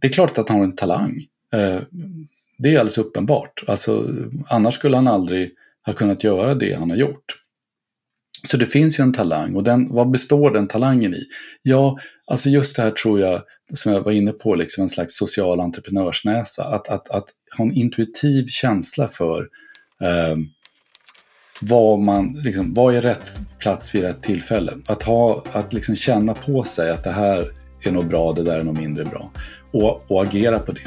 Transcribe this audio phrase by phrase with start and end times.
[0.00, 1.26] det är klart att han har en talang.
[1.52, 1.80] Eh,
[2.58, 3.64] det är alldeles uppenbart.
[3.66, 4.08] Alltså,
[4.48, 5.50] annars skulle han aldrig
[5.86, 7.24] ha kunnat göra det han har gjort.
[8.48, 11.22] Så det finns ju en talang och den, vad består den talangen i?
[11.62, 13.42] Ja, alltså just det här tror jag,
[13.74, 16.64] som jag var inne på, liksom en slags social entreprenörsnäsa.
[16.64, 17.24] Att, att, att
[17.58, 19.48] ha en intuitiv känsla för
[20.00, 20.36] eh,
[21.60, 23.28] vad, man, liksom, vad är rätt
[23.58, 24.72] plats vid rätt tillfälle.
[24.86, 27.48] Att, ha, att liksom känna på sig att det här
[27.84, 29.32] är nog bra, det där är nog mindre bra.
[29.70, 30.80] Och, och agera på det.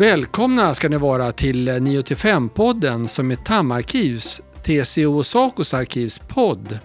[0.00, 6.78] Välkomna ska ni vara till 9-5-podden som är TAM-arkivs, TCO och Sacos arkivspodd.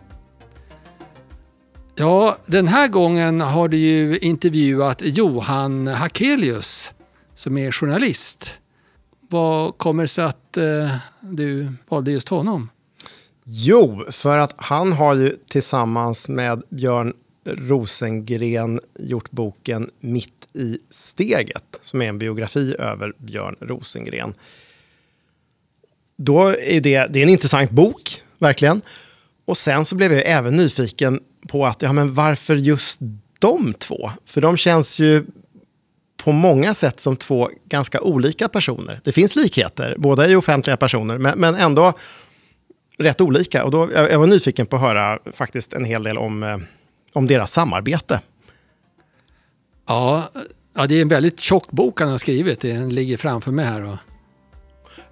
[1.98, 6.94] Ja, den här gången har du ju intervjuat Johan Hakelius
[7.36, 8.60] som är journalist.
[9.30, 12.70] Vad kommer det sig att eh, du valde just honom?
[13.44, 17.14] Jo, för att han har ju tillsammans med Björn
[17.46, 24.34] Rosengren gjort boken Mitt i steget, som är en biografi över Björn Rosengren.
[26.18, 28.82] Då är det, det är en intressant bok, verkligen.
[29.46, 33.00] Och sen så blev jag även nyfiken på att, ja men varför just
[33.40, 34.12] de två?
[34.26, 35.26] För de känns ju
[36.24, 39.00] på många sätt som två ganska olika personer.
[39.04, 41.94] Det finns likheter, båda är offentliga personer, men, men ändå
[42.98, 43.64] rätt olika.
[43.64, 46.58] Och då, jag, jag var nyfiken på att höra faktiskt en hel del om, eh,
[47.14, 48.20] om deras samarbete.
[49.88, 50.30] Ja,
[50.76, 52.60] ja, det är en väldigt tjock bok han har skrivit.
[52.62, 53.84] Den ligger framför mig här.
[53.84, 53.98] Och...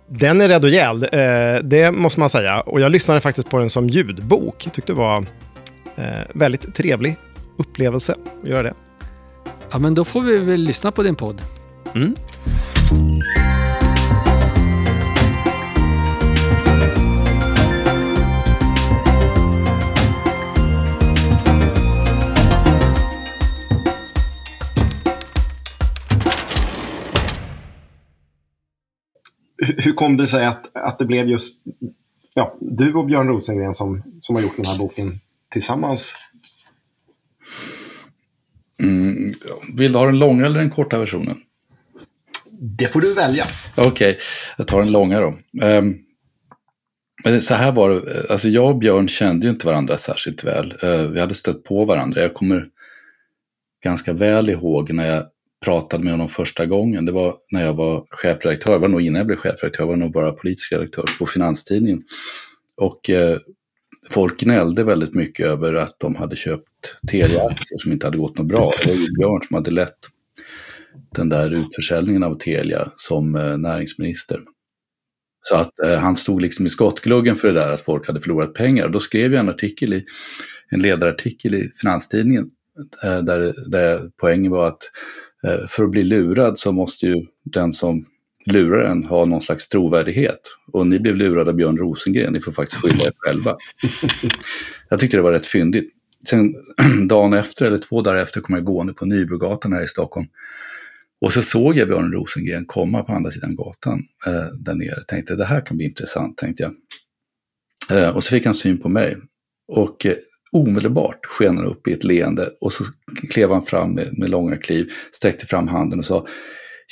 [0.08, 2.62] Den är rädd och gäll, eh, det måste man säga.
[2.62, 4.66] Och jag lyssnade faktiskt på den som ljudbok.
[4.66, 5.26] Jag tyckte det var
[5.96, 7.18] eh, väldigt trevlig
[7.58, 8.74] upplevelse att göra det.
[9.72, 11.42] Ja, men då får vi väl lyssna på din podd.
[11.96, 12.16] Mm.
[29.78, 31.58] hur kom det sig att, att det blev just
[32.34, 35.20] ja, du och Björn Rosengren som, som har gjort den här boken
[35.54, 36.16] tillsammans?
[38.82, 39.32] Mm,
[39.78, 41.38] vill du ha den långa eller den korta versionen?
[42.78, 43.46] Det får du välja.
[43.76, 44.16] Okej, okay,
[44.58, 45.38] jag tar den långa då.
[45.62, 46.00] Um,
[47.40, 50.74] så här var det, alltså jag och Björn kände ju inte varandra särskilt väl.
[50.84, 52.22] Uh, vi hade stött på varandra.
[52.22, 52.68] Jag kommer
[53.84, 55.26] ganska väl ihåg när jag
[55.64, 59.20] pratade med honom första gången, det var när jag var chefredaktör, det var nog innan
[59.20, 62.04] jag blev chefredaktör, jag var nog bara politisk redaktör på Finanstidningen.
[62.78, 63.38] Och eh,
[64.10, 68.48] folk gnällde väldigt mycket över att de hade köpt Telia-aktier som inte hade gått något
[68.48, 68.72] bra.
[68.84, 69.98] Det var ju Björn som hade lett
[71.16, 74.40] den där utförsäljningen av Telia som eh, näringsminister.
[75.42, 78.54] Så att eh, han stod liksom i skottgluggen för det där att folk hade förlorat
[78.54, 78.90] pengar.
[78.90, 80.06] Då skrev jag en artikel i,
[80.70, 82.50] en ledarartikel i Finanstidningen
[83.04, 84.82] eh, där, där poängen var att
[85.48, 88.06] Eh, för att bli lurad så måste ju den som
[88.46, 90.40] lurar en ha någon slags trovärdighet.
[90.74, 93.58] Och ni blev lurade av Björn Rosengren, ni får faktiskt skylla er själva.
[94.90, 95.90] Jag tyckte det var rätt fyndigt.
[96.30, 96.56] Sen
[97.08, 100.28] dagen efter, eller två dagar efter, kom jag gående på Nybrogatan här i Stockholm.
[101.22, 105.04] Och så såg jag Björn Rosengren komma på andra sidan gatan eh, där nere.
[105.08, 106.74] Tänkte det här kan bli intressant, tänkte jag.
[108.00, 109.18] Eh, och så fick han syn på mig.
[109.68, 110.14] Och eh,
[110.52, 112.84] omedelbart sken han upp i ett leende och så
[113.32, 116.26] klev han fram med, med långa kliv, sträckte fram handen och sa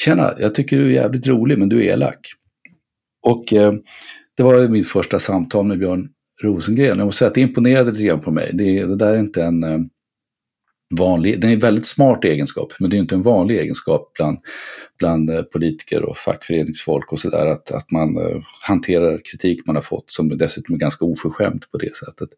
[0.06, 2.20] Tjena, jag tycker du är jävligt rolig men du är elak.
[3.28, 3.74] Och eh,
[4.38, 6.10] det var mitt första samtal med Björn
[6.42, 6.98] Rosengren.
[6.98, 8.50] Jag måste säga att det imponerade lite grann på mig.
[8.54, 9.80] Det, det där är inte en eh,
[11.00, 14.40] vanlig, det är en väldigt smart egenskap, men det är inte en vanlig egenskap bland,
[15.00, 17.48] bland eh, politiker och fackföreningsfolk och sådär.
[17.48, 21.78] Att, att man eh, hanterar kritik man har fått som dessutom är ganska oförskämt på
[21.78, 22.30] det sättet.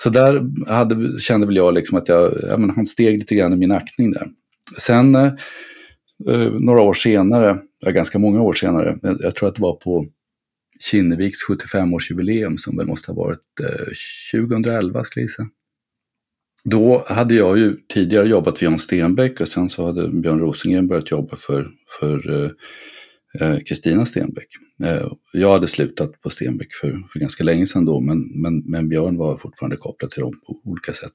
[0.00, 3.52] Så där hade, kände väl jag liksom att jag, ja, men han steg lite grann
[3.52, 4.26] i min aktning där.
[4.78, 5.32] Sen eh,
[6.28, 10.06] eh, några år senare, ja, ganska många år senare, jag tror att det var på
[10.90, 15.46] Kinneviks 75-årsjubileum som väl måste ha varit eh, 2011 skulle jag gissa.
[16.64, 20.88] Då hade jag ju tidigare jobbat för Jan Stenbeck och sen så hade Björn Rosengren
[20.88, 21.70] börjat jobba för,
[22.00, 22.50] för eh,
[23.38, 24.48] Eh, Kristina Stenbeck.
[24.84, 28.88] Eh, jag hade slutat på Stenbeck för, för ganska länge sedan då, men, men, men
[28.88, 31.12] Björn var fortfarande kopplad till dem på olika sätt.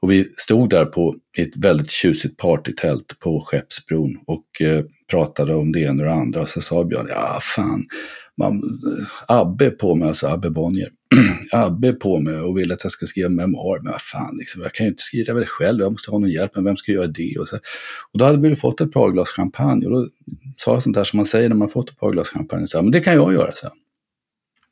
[0.00, 5.72] Och vi stod där på ett väldigt tjusigt partytält på Skeppsbron och eh, pratade om
[5.72, 6.40] det ena och det andra.
[6.40, 7.86] Och så sa Björn, ja fan,
[8.36, 8.62] man,
[9.28, 10.88] Abbe på mig, alltså Abbe Bonnier.
[11.52, 13.80] Abbe på mig och vill att jag ska skriva memoar.
[13.82, 15.80] Men vad fan, liksom, jag kan ju inte skriva det själv.
[15.80, 16.50] Jag måste ha någon hjälp.
[16.54, 17.36] Men vem ska göra det?
[17.40, 17.56] Och, så.
[18.12, 19.86] och då hade vi fått ett par glas champagne.
[19.86, 20.08] Och då
[20.60, 22.68] sa sånt där som man säger när man fått ett par glas champagne.
[22.68, 23.70] Så, men det kan jag göra, sen.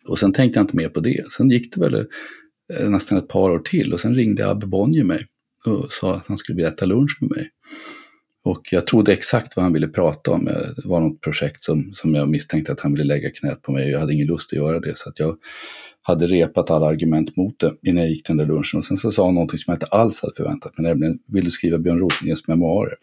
[0.08, 1.32] Och sen tänkte jag inte mer på det.
[1.32, 3.92] Sen gick det väl eh, nästan ett par år till.
[3.92, 5.26] Och sen ringde Abbe Bonnier mig
[5.66, 7.50] och sa att han skulle vilja äta lunch med mig.
[8.44, 10.48] Och jag trodde exakt vad han ville prata om.
[10.48, 13.72] Eh, det var något projekt som, som jag misstänkte att han ville lägga knät på
[13.72, 13.84] mig.
[13.84, 14.98] och Jag hade ingen lust att göra det.
[14.98, 15.36] Så att jag
[16.02, 18.78] hade repat alla argument mot det innan jag gick till den där lunchen.
[18.78, 21.44] Och sen så sa han någonting som jag inte alls hade förväntat mig, nämligen vill
[21.44, 22.94] du skriva Björn Rosengrens memoarer?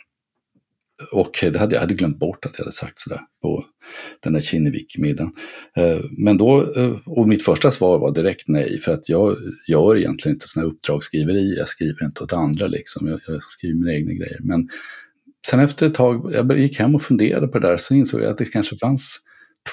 [1.11, 3.65] Och det hade jag hade glömt bort att jag hade sagt sådär på
[4.23, 5.31] den där Kinnevik-middagen.
[5.77, 9.37] Eh, men då, eh, och mitt första svar var direkt nej, för att jag
[9.67, 13.93] gör egentligen inte sådana uppdragsskriveri, jag skriver inte åt andra liksom, jag, jag skriver mina
[13.93, 14.39] egna grejer.
[14.41, 14.69] Men
[15.47, 18.29] sen efter ett tag, jag gick hem och funderade på det där, så insåg jag
[18.29, 19.19] att det kanske fanns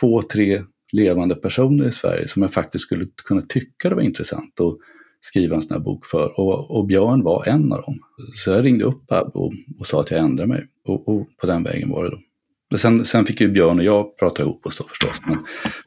[0.01, 0.63] två, tre
[0.93, 4.77] levande personer i Sverige som jag faktiskt skulle kunna tycka det var intressant att
[5.21, 6.41] skriva en sån här bok för.
[6.41, 7.99] Och, och Björn var en av dem.
[8.35, 10.67] Så jag ringde upp Babbo och, och sa att jag ändrar mig.
[10.87, 12.79] Och, och, på den vägen var det då.
[12.79, 15.21] Sen, sen fick ju Björn och jag prata ihop oss då förstås.
[15.27, 15.39] Men,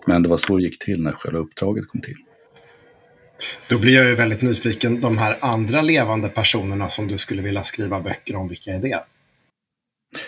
[0.08, 2.18] men det var så det gick till när själva uppdraget kom till.
[3.70, 5.02] Då blir jag ju väldigt nyfiken.
[5.02, 9.00] De här andra levande personerna som du skulle vilja skriva böcker om, vilka är det?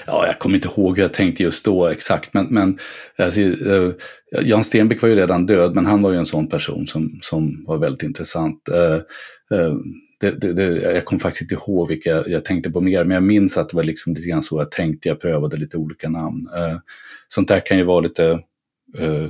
[0.07, 2.77] Ja, jag kommer inte ihåg hur jag tänkte just då exakt, men, men
[3.17, 3.93] alltså, uh,
[4.41, 7.65] Jan Stenbeck var ju redan död, men han var ju en sån person som, som
[7.67, 8.69] var väldigt intressant.
[8.71, 9.75] Uh, uh,
[10.19, 13.15] det, det, det, jag kommer faktiskt inte ihåg vilka jag, jag, tänkte på mer, men
[13.15, 16.09] jag minns att det var liksom lite grann så jag tänkte, jag prövade lite olika
[16.09, 16.47] namn.
[17.27, 18.39] sånt där kan ju vara lite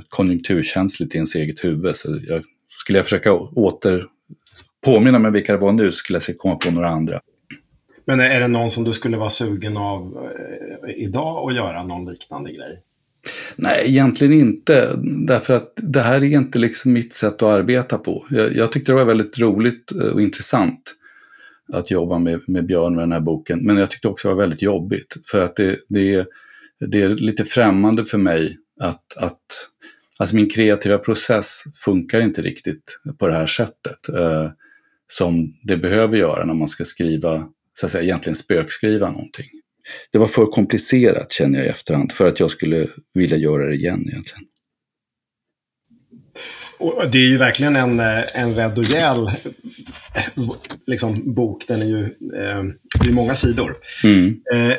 [0.08, 2.42] konjunkturkänsligt i ens eget huvud, så jag,
[2.82, 4.06] skulle jag försöka åter
[4.84, 7.20] påminna mig vilka det var nu, så skulle jag komma på några andra.
[8.06, 10.30] Men är det någon som du skulle vara sugen av
[10.88, 12.82] eh, idag att göra någon liknande grej?
[13.56, 14.90] Nej, egentligen inte.
[15.26, 18.26] Därför att det här är inte liksom mitt sätt att arbeta på.
[18.30, 20.94] Jag, jag tyckte det var väldigt roligt eh, och intressant
[21.72, 23.58] att jobba med, med Björn med den här boken.
[23.62, 25.16] Men jag tyckte också det var väldigt jobbigt.
[25.24, 26.26] För att det, det,
[26.80, 29.40] det är lite främmande för mig att, att
[30.18, 34.08] Alltså min kreativa process funkar inte riktigt på det här sättet.
[34.08, 34.50] Eh,
[35.06, 37.48] som det behöver göra när man ska skriva
[37.80, 39.46] så att säga, egentligen spökskriva någonting.
[40.12, 43.74] Det var för komplicerat känner jag i efterhand för att jag skulle vilja göra det
[43.74, 44.44] igen egentligen.
[46.78, 48.00] Och det är ju verkligen en,
[48.34, 49.30] en rädd och gäll
[50.86, 51.64] liksom, bok.
[51.68, 52.64] Den är ju eh,
[53.00, 53.76] det är många sidor.
[54.04, 54.40] Mm.
[54.54, 54.76] Eh,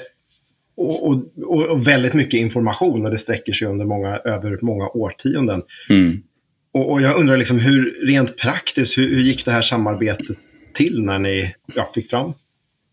[0.78, 5.62] och, och, och, väldigt mycket information och det sträcker sig under många, över många årtionden.
[5.90, 6.24] Mm.
[6.72, 10.38] Och, och, jag undrar liksom hur, rent praktiskt, hur, hur gick det här samarbetet
[10.74, 12.34] till när ni ja, fick fram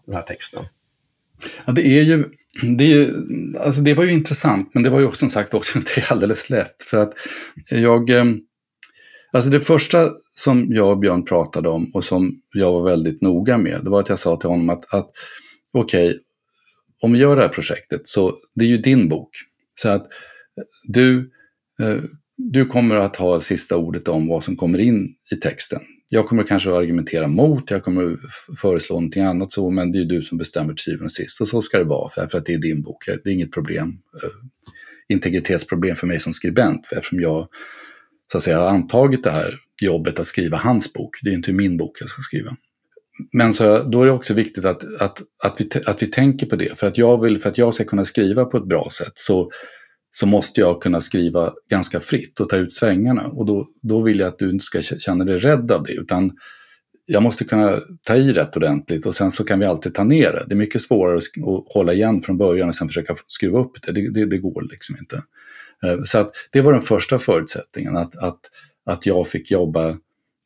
[0.07, 0.65] den här texten?
[1.67, 2.25] Ja, det är ju,
[2.79, 3.15] det, är ju,
[3.61, 6.51] alltså det var ju intressant, men det var ju också som sagt också inte alldeles
[6.51, 6.83] lätt.
[6.83, 7.13] För att
[7.71, 8.25] jag, eh,
[9.33, 13.59] alltså det första som jag och Björn pratade om och som jag var väldigt noga
[13.59, 15.11] med, det var att jag sa till honom att, att
[15.73, 16.21] okej, okay,
[17.03, 19.31] om vi gör det här projektet så det är ju din bok.
[19.75, 20.07] Så att
[20.85, 21.31] du,
[21.83, 22.03] eh,
[22.37, 25.81] du kommer att ha sista ordet om vad som kommer in i texten.
[26.15, 28.17] Jag kommer kanske att argumentera mot, jag kommer
[28.57, 31.41] föreslå någonting annat så, men det är du som bestämmer till syvende och sist.
[31.41, 33.05] Och så ska det vara, för, att det är din bok.
[33.07, 33.89] Det är inget problem,
[34.23, 34.31] eh,
[35.09, 37.49] integritetsproblem för mig som skribent, för eftersom jag
[38.33, 41.17] så att säga, har antagit det här jobbet att skriva hans bok.
[41.23, 42.57] Det är inte min bok jag ska skriva.
[43.33, 46.57] Men så, då är det också viktigt att, att, att, vi, att vi tänker på
[46.57, 46.79] det.
[46.79, 49.51] För att, jag vill, för att jag ska kunna skriva på ett bra sätt så
[50.17, 53.27] så måste jag kunna skriva ganska fritt och ta ut svängarna.
[53.27, 56.33] Och då, då vill jag att du inte ska känna dig rädd av det, utan
[57.07, 60.33] jag måste kunna ta i rätt ordentligt och sen så kan vi alltid ta ner
[60.33, 60.45] det.
[60.49, 63.93] Det är mycket svårare att hålla igen från början och sen försöka skruva upp det.
[63.93, 65.23] Det, det, det går liksom inte.
[65.85, 68.41] Eh, så att det var den första förutsättningen, att, att,
[68.87, 69.89] att jag fick jobba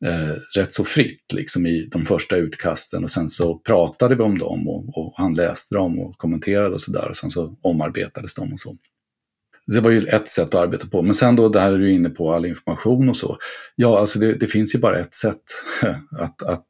[0.05, 4.37] eh, rätt så fritt liksom, i de första utkasten och sen så pratade vi om
[4.37, 8.53] dem och, och han läste dem och kommenterade och sådär och sen så omarbetades de
[8.53, 8.77] och så.
[9.73, 11.01] Det var ju ett sätt att arbeta på.
[11.01, 13.37] Men sen då, det här är du inne på, all information och så.
[13.75, 15.41] Ja, alltså det, det, finns ju bara ett sätt
[16.19, 16.65] att, att,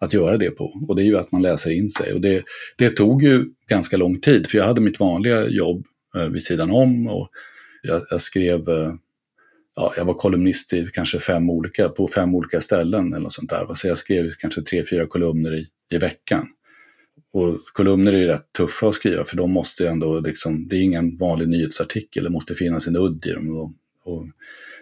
[0.00, 0.72] att göra det på.
[0.88, 2.12] Och det är ju att man läser in sig.
[2.12, 2.44] Och det,
[2.78, 6.70] det tog ju ganska lång tid, för jag hade mitt vanliga jobb eh, vid sidan
[6.70, 7.06] om.
[7.06, 7.28] Och
[7.82, 8.94] jag, jag skrev, eh,
[9.76, 13.50] ja, jag var kolumnist i kanske fem olika, på fem olika ställen eller något sånt
[13.50, 13.74] där.
[13.74, 16.46] Så jag skrev kanske tre, fyra kolumner i, i veckan
[17.34, 20.80] och kolumner är ju rätt tuffa att skriva för de måste ändå, liksom, det är
[20.80, 23.56] ingen vanlig nyhetsartikel, det måste finnas en udd i dem.
[23.56, 23.72] Och,
[24.04, 24.26] och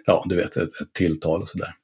[0.07, 1.75] ja, du vet, ett, ett tilltal och sådär.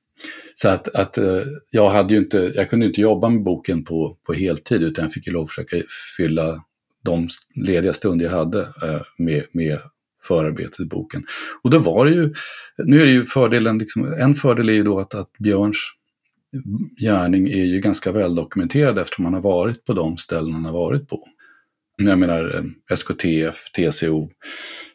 [0.55, 4.19] Så att, att eh, jag hade ju inte, jag kunde inte jobba med boken på,
[4.27, 5.77] på heltid utan jag fick ju lov att försöka
[6.17, 6.65] fylla
[7.05, 9.79] de lediga stunder jag hade eh, med, med
[10.23, 11.25] förarbetet i boken.
[11.63, 12.35] Och då var det ju,
[12.79, 15.98] nu är det ju fördelen, liksom, en fördel är ju då att, att Björns
[17.01, 21.09] gärning är ju ganska väldokumenterad eftersom han har varit på de ställen han har varit
[21.09, 21.25] på.
[22.03, 24.31] Jag menar eh, SKTF, TCO,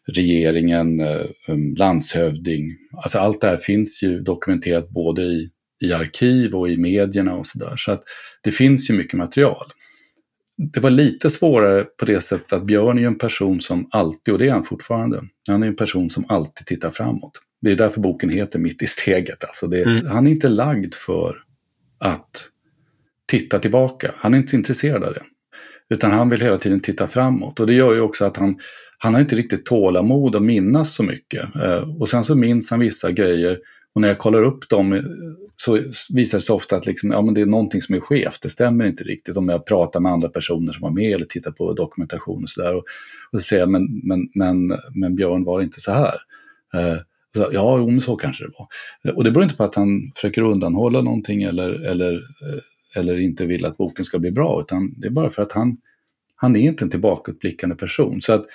[0.07, 2.71] regeringen, eh, um, landshövding.
[3.03, 5.49] Alltså allt det här finns ju dokumenterat både i,
[5.83, 7.73] i arkiv och i medierna och sådär.
[7.77, 8.03] Så att
[8.43, 9.65] det finns ju mycket material.
[10.57, 14.33] Det var lite svårare på det sättet att Björn är ju en person som alltid,
[14.33, 17.31] och det är han fortfarande, han är en person som alltid tittar framåt.
[17.61, 19.43] Det är därför boken heter Mitt i steget.
[19.43, 20.07] Alltså det, mm.
[20.07, 21.42] Han är inte lagd för
[22.03, 22.49] att
[23.25, 24.11] titta tillbaka.
[24.17, 25.23] Han är inte intresserad av det.
[25.89, 27.59] Utan han vill hela tiden titta framåt.
[27.59, 28.59] Och det gör ju också att han,
[28.97, 31.55] han har inte riktigt tålamod att minnas så mycket.
[31.55, 33.59] Eh, och sen så minns han vissa grejer.
[33.95, 35.01] Och när jag kollar upp dem eh,
[35.55, 35.73] så
[36.13, 38.41] visar det sig ofta att liksom, ja, men det är någonting som är skevt.
[38.41, 39.37] Det stämmer inte riktigt.
[39.37, 42.75] Om jag pratar med andra personer som var med eller tittar på dokumentation och sådär.
[42.75, 42.83] Och,
[43.31, 46.15] och så säger jag, men, men, men, men Björn var inte så här.
[46.73, 46.97] Eh,
[47.35, 48.67] så, ja, jo, men så kanske det var.
[49.05, 52.61] Eh, och det beror inte på att han försöker undanhålla någonting eller, eller, eh,
[52.95, 55.77] eller inte vill att boken ska bli bra, utan det är bara för att han,
[56.35, 58.21] han är inte en tillbakablickande person.
[58.21, 58.45] Så att,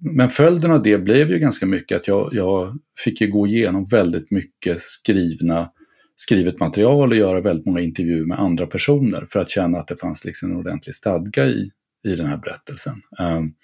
[0.00, 3.84] men följden av det blev ju ganska mycket att jag, jag fick ju gå igenom
[3.84, 5.70] väldigt mycket skrivna,
[6.16, 10.00] skrivet material och göra väldigt många intervjuer med andra personer för att känna att det
[10.00, 11.70] fanns liksom en ordentlig stadga i,
[12.04, 12.94] i den här berättelsen.
[13.20, 13.54] Um,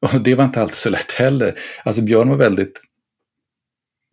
[0.00, 1.54] och det var inte alltid så lätt heller.
[1.84, 2.80] Alltså Björn var väldigt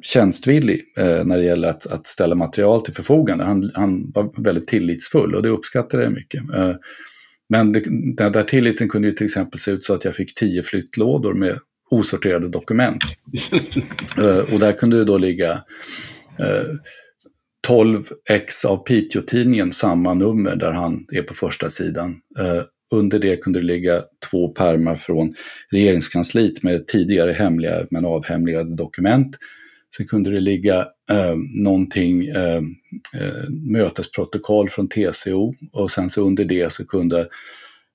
[0.04, 3.44] tjänstvillig eh, när det gäller att, att, ställa material till förfogande.
[3.44, 6.42] Han, han, var väldigt tillitsfull och det uppskattade jag mycket.
[6.56, 6.76] Eh,
[7.50, 7.84] men det,
[8.16, 11.34] den där tilliten kunde ju till exempel se ut så att jag fick tio flyttlådor
[11.34, 13.04] med osorterade dokument.
[14.18, 15.62] eh, och där kunde det då ligga
[17.68, 22.16] 12 eh, ex av Piteå-tidningen, samma nummer där han är på första sidan.
[22.40, 25.34] Eh, under det kunde det ligga två pärmar från
[25.72, 29.38] regeringskansliet med tidigare hemliga men avhemligade dokument
[29.98, 30.80] Sen kunde det ligga
[31.12, 32.62] eh, någonting, eh,
[33.18, 37.28] eh mötesprotokoll från TCO och sen så under det så kunde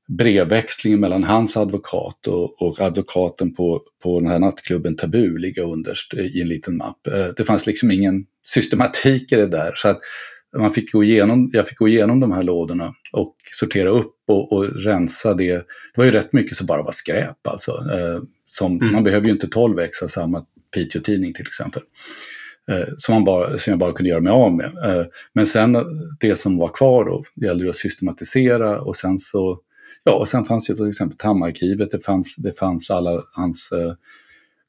[0.09, 6.15] brevväxlingen mellan hans advokat och, och, advokaten på, på den här nattklubben Tabu ligga underst
[6.15, 7.07] i en liten mapp.
[7.07, 9.73] Eh, det fanns liksom ingen systematik i det där.
[9.75, 10.01] Så att
[10.57, 14.53] man fick gå igenom, jag fick gå igenom de här lådorna och sortera upp och,
[14.53, 15.55] och rensa det.
[15.55, 15.65] Det
[15.97, 17.71] var ju rätt mycket som bara var skräp alltså.
[17.71, 18.93] Eh, som, mm.
[18.93, 20.45] Man behöver ju inte 12 ex av samma
[20.75, 21.83] Piteå-tidning till exempel.
[22.69, 24.67] Eh, som, man bara, som jag bara kunde göra mig av med.
[24.67, 25.77] Eh, men sen
[26.21, 29.59] det som var kvar då, det gällde att systematisera och sen så,
[30.05, 33.93] ja, och sen fanns ju till exempel Tammarkivet, det fanns, det fanns alla hans eh,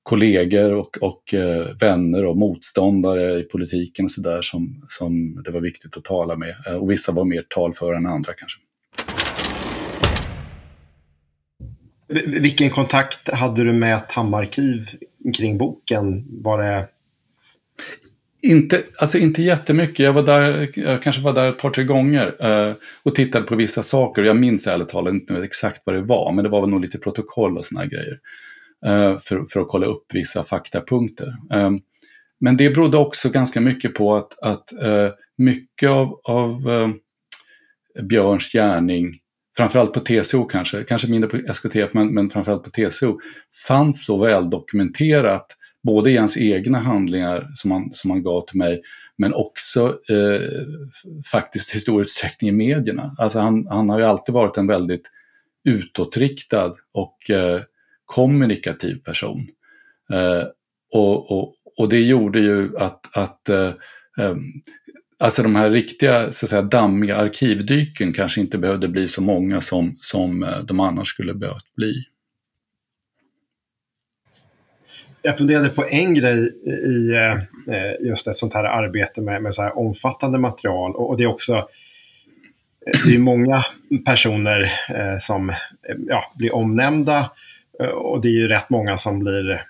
[0.04, 5.62] kollegor och, och eh, vänner och motståndare i politiken och sådär som, som det var
[5.62, 6.56] viktigt att tala med.
[6.68, 8.60] Eh, och vissa var mer talföra än andra kanske.
[12.26, 14.90] Vilken kontakt hade du med Tammarkiv
[15.38, 16.25] kring boken?
[16.44, 16.88] Var det...
[18.48, 20.00] Inte, alltså inte jättemycket.
[20.00, 23.56] Jag, var där, jag kanske var där ett par, tre gånger eh, och tittade på
[23.56, 24.24] vissa saker.
[24.24, 26.98] Jag minns ärligt talat inte exakt vad det var, men det var väl nog lite
[26.98, 28.20] protokoll och såna grejer.
[28.86, 31.27] Eh, för, för att kolla upp vissa faktapunkter.
[31.53, 31.72] Eh,
[32.39, 36.89] men det berodde också ganska mycket på att, att eh, mycket av, av eh,
[38.03, 39.20] Björns gärning
[39.58, 43.20] framförallt på TCO kanske, kanske mindre på SKTF, men, men framförallt på TCO,
[43.68, 45.48] fanns så väl dokumenterat
[45.84, 48.82] både i hans egna handlingar som han, som han gav till mig,
[49.18, 50.42] men också eh,
[51.32, 53.16] faktiskt i stor utsträckning i medierna.
[53.18, 55.12] Alltså han, han har ju alltid varit en väldigt
[55.70, 57.62] utåtriktad och eh,
[58.06, 59.48] kommunikativ person.
[60.14, 60.44] Eh,
[60.92, 63.74] och, och, och det gjorde ju att, att eh,
[64.20, 64.36] eh
[65.24, 69.62] Alltså de här riktiga så att säga, dammiga arkivdyken kanske inte behövde bli så många
[69.62, 71.94] som, som eh, de annars skulle behövt bli.
[75.22, 76.53] Jag funderade på en grej
[76.86, 77.32] i eh,
[77.75, 81.27] eh, just ett sånt här arbete med, med så här omfattande material och det är
[81.27, 81.68] också
[83.06, 83.63] det är många
[84.06, 84.72] personer
[85.20, 85.53] som
[86.08, 87.32] ja, blir omnämnda
[87.94, 89.62] och det är ju rätt många som blir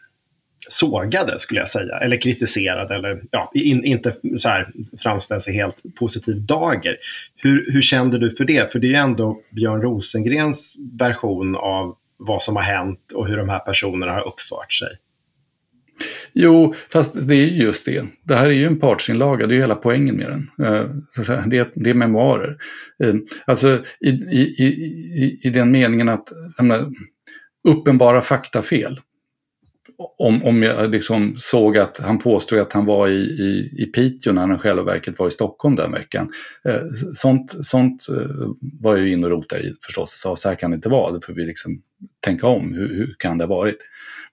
[0.69, 4.67] sågade skulle jag säga, eller kritiserade eller ja, in, inte så här
[4.99, 6.97] framställs i helt positiv dager.
[7.35, 8.71] Hur, hur kände du för det?
[8.71, 13.37] För det är ju ändå Björn Rosengrens version av vad som har hänt och hur
[13.37, 14.89] de här personerna har uppfört sig.
[16.33, 18.03] Jo, fast det är just det.
[18.23, 20.67] Det här är ju en partsinlaga, det är ju hela poängen med den.
[20.67, 20.85] Eh,
[21.45, 22.57] det, är, det är memoarer.
[23.03, 23.13] Eh,
[23.45, 26.91] alltså i, i, i, i den meningen att menar,
[27.67, 28.99] uppenbara faktafel.
[30.17, 34.33] Om, om jag liksom såg att han påstod att han var i, i, i Piteå
[34.33, 36.31] när han själva verket var i Stockholm den veckan.
[36.65, 36.81] Eh,
[37.13, 38.47] sånt, sånt eh,
[38.81, 40.89] var jag ju inne och rotade i förstås och sa så här kan det inte
[40.89, 41.81] vara, det får vi liksom
[42.19, 43.77] tänka om, hur, hur kan det ha varit?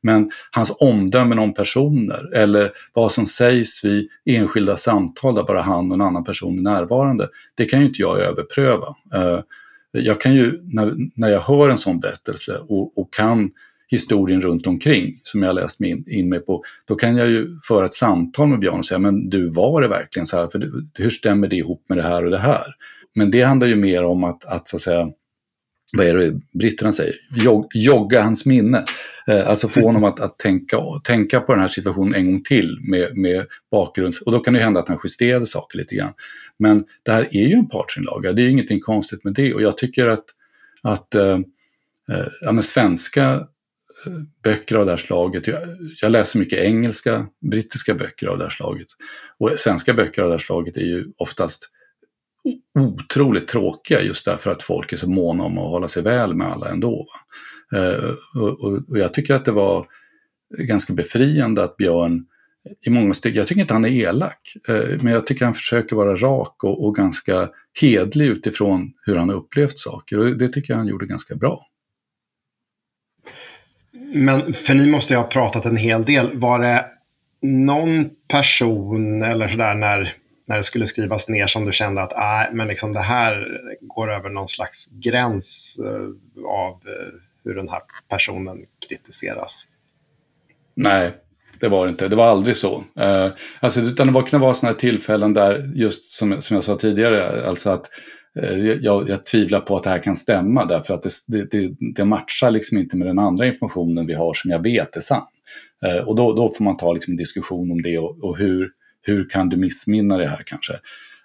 [0.02, 5.90] Men hans omdömen om personer eller vad som sägs vid enskilda samtal där bara han
[5.90, 8.86] och en annan person är närvarande, det kan ju inte jag överpröva.
[9.14, 9.40] Eh,
[9.92, 13.50] jag kan ju, när, när jag hör en sån berättelse och, och kan
[13.90, 17.56] historien runt omkring som jag läst mig in, in mig på, då kan jag ju
[17.68, 20.49] föra ett samtal med Björn och säga, men du, var det verkligen så här?
[20.49, 22.66] För hur stämmer det ihop med det här och det här?
[23.14, 25.09] Men det handlar ju mer om att, att så att säga,
[25.92, 27.14] vad är det britterna säger?
[27.30, 28.85] Jog, jogga hans minne.
[29.28, 32.78] Eh, alltså få honom att, att tänka, tänka på den här situationen en gång till
[32.82, 34.14] med, med bakgrund.
[34.26, 36.12] Och då kan det hända att han justerade saker lite grann.
[36.59, 39.54] Men det här är ju en partsinlaga, det är ju ingenting konstigt med det.
[39.54, 40.25] Och jag tycker att,
[40.82, 43.47] att eh, eh ja, men svenska
[44.45, 45.47] böcker av det här slaget.
[45.47, 45.62] Jag,
[46.02, 48.87] jag, läser mycket engelska, brittiska böcker av det här slaget.
[49.38, 51.71] Och svenska böcker av det här slaget är ju oftast
[52.78, 56.47] otroligt tråkiga just därför att folk är så måna om att hålla sig väl med
[56.47, 57.07] alla ändå.
[57.75, 59.87] Eh, och, och, och, jag tycker att det var
[60.59, 62.26] ganska befriande att Björn
[62.87, 65.97] i många steg, jag tycker inte han är elak, eh, men jag tycker han försöker
[65.97, 67.49] vara rak och, och ganska
[67.80, 71.69] hedlig utifrån hur han har upplevt saker och det tycker jag han gjorde ganska bra.
[74.12, 76.38] Men för ni måste ju ha pratat en hel del.
[76.38, 76.84] Var det
[77.42, 80.14] någon person eller sådär när
[80.50, 84.12] när det skulle skrivas ner som du kände att äh, men liksom det här går
[84.12, 87.12] över någon slags gräns uh, av uh,
[87.44, 89.66] hur den här personen kritiseras?
[90.74, 91.10] Nej,
[91.60, 92.08] det var det inte.
[92.08, 92.76] Det var aldrig så.
[93.00, 96.76] Uh, alltså, utan det var kunde vara sådana tillfällen där, just som, som jag sa
[96.76, 97.90] tidigare, alltså att
[98.38, 102.04] Eh, jag, jag tvivlar på att det här kan stämma därför att det, det, det,
[102.04, 105.22] matchar liksom inte med den andra informationen vi har som jag vet är sann.
[105.87, 108.70] Eh, och då, då får man ta liksom en diskussion om det och, och hur,
[109.02, 110.72] hur kan du missminna det här kanske?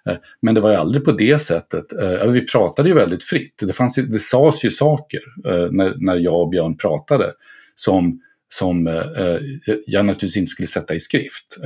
[0.08, 1.92] Eh, men det var ju aldrig på det sättet.
[1.92, 3.54] Eh, vi pratade ju väldigt fritt.
[3.62, 7.32] Det, fanns, det sades ju saker eh, när, när jag och Björn pratade
[7.74, 8.86] som, som
[9.86, 11.56] jag naturligtvis inte skulle sätta i skrift.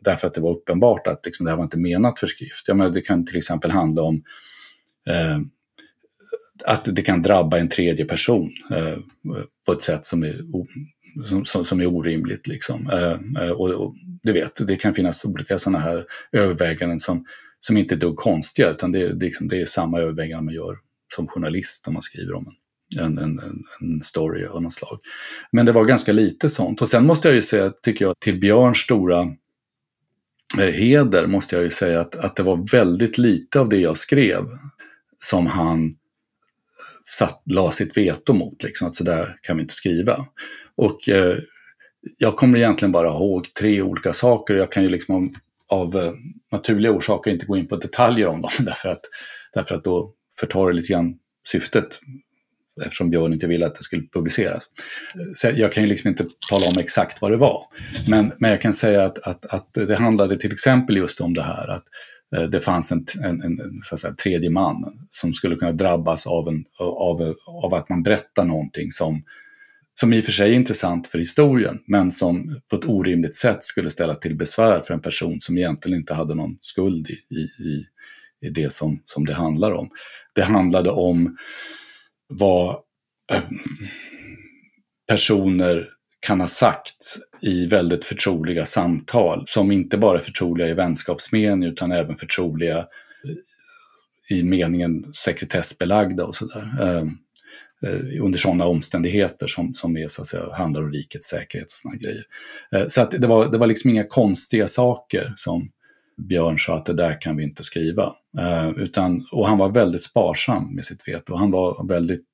[0.00, 2.68] Därför att det var uppenbart att liksom, det här var inte menat för skrift.
[2.68, 4.22] Jag menar, det kan till exempel handla om
[5.10, 5.38] Eh,
[6.64, 8.98] att det kan drabba en tredje person eh,
[9.66, 10.40] på ett sätt som är
[11.44, 12.46] som, som, är orimligt.
[12.46, 12.90] Liksom.
[12.90, 17.24] Eh, eh, och, och, du vet, det kan finnas olika sådana här överväganden som,
[17.60, 20.78] som inte är dugg konstiga, utan det, det, liksom, det är samma överväganden man gör
[21.14, 22.46] som journalist om man skriver om
[23.00, 24.98] en, en, en, en story av något slag.
[25.52, 26.82] Men det var ganska lite sånt.
[26.82, 29.26] Och sen måste jag ju säga, tycker jag, till Björns stora
[30.58, 34.44] heder måste jag ju säga att, att det var väldigt lite av det jag skrev
[35.24, 35.96] som han
[37.18, 38.62] satt, la sitt veto mot.
[38.62, 40.26] Liksom, att sådär kan vi inte skriva.
[40.76, 41.38] Och eh,
[42.18, 44.54] jag kommer egentligen bara ihåg tre olika saker.
[44.54, 45.32] Jag kan ju liksom
[45.70, 46.12] av eh,
[46.52, 49.02] naturliga orsaker inte gå in på detaljer om dem därför att,
[49.54, 51.14] därför att då förtar det lite grann
[51.48, 52.00] syftet
[52.84, 54.64] eftersom Björn inte ville att det skulle publiceras.
[55.34, 57.62] Så jag kan ju liksom inte tala om exakt vad det var.
[58.08, 61.42] Men, men jag kan säga att, att, att det handlade till exempel just om det
[61.42, 61.84] här att
[62.36, 66.26] Eh, det fanns en, en, en så att säga, tredje man som skulle kunna drabbas
[66.26, 69.22] av, en, av, av att man berättar någonting som
[70.00, 73.64] som i och för sig är intressant för historien, men som på ett orimligt sätt
[73.64, 77.86] skulle ställa till besvär för en person som egentligen inte hade någon skuld i, i,
[78.46, 79.90] i det som, som det handlar om.
[80.34, 81.36] Det handlade om
[82.28, 82.76] vad
[83.32, 83.42] äh,
[85.08, 85.88] personer
[86.26, 91.92] kan ha sagt i väldigt förtroliga samtal, som inte bara är förtroliga i vänskapsmening utan
[91.92, 92.86] även förtroliga
[94.30, 96.68] i meningen sekretessbelagda och sådär.
[96.82, 97.18] Ehm,
[97.86, 101.72] eh, under sådana omständigheter som, som är, så att säga, handlar om rikets säkerhet och
[101.72, 102.24] sådana grejer.
[102.74, 105.70] Eh, så att det, var, det var liksom inga konstiga saker som
[106.16, 108.12] Björn sa att det där kan vi inte skriva.
[108.38, 111.34] Eh, utan, och han var väldigt sparsam med sitt veto.
[111.34, 112.26] Han var väldigt,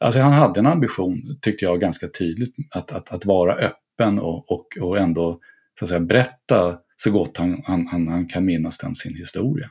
[0.00, 4.52] alltså han hade en ambition, tyckte jag ganska tydligt, att, att, att vara öppen och,
[4.52, 5.40] och, och ändå
[5.78, 9.70] så att säga, berätta så gott han, han, han, han kan minnas den sin historia.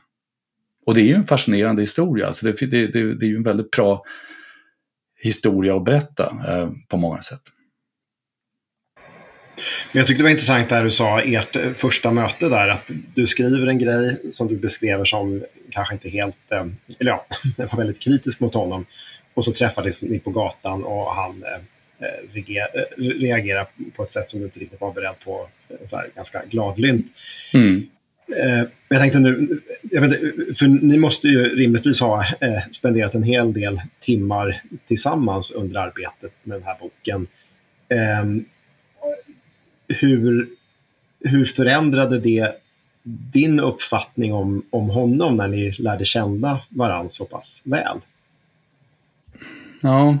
[0.86, 3.42] Och det är ju en fascinerande historia, alltså det, det, det, det är ju en
[3.42, 4.02] väldigt bra
[5.22, 7.42] historia att berätta eh, på många sätt.
[9.92, 12.82] Men jag tyckte det var intressant där du sa ert första möte där, att
[13.14, 16.66] du skriver en grej som du beskriver som kanske inte helt, eh,
[17.00, 18.86] eller ja, det var väldigt kritisk mot honom.
[19.34, 21.60] Och så träffades ni på gatan och han eh,
[22.98, 23.66] reagera
[23.96, 25.48] på ett sätt som du inte riktigt var beredd på,
[25.84, 27.06] så här, ganska gladlynt.
[27.52, 27.86] Mm.
[28.88, 30.18] Jag tänkte nu, jag vet,
[30.58, 32.24] för ni måste ju rimligtvis ha
[32.70, 37.26] spenderat en hel del timmar tillsammans under arbetet med den här boken.
[39.88, 40.48] Hur,
[41.20, 42.52] hur förändrade det
[43.32, 47.98] din uppfattning om, om honom när ni lärde känna varandra så pass väl?
[49.84, 50.18] Ja.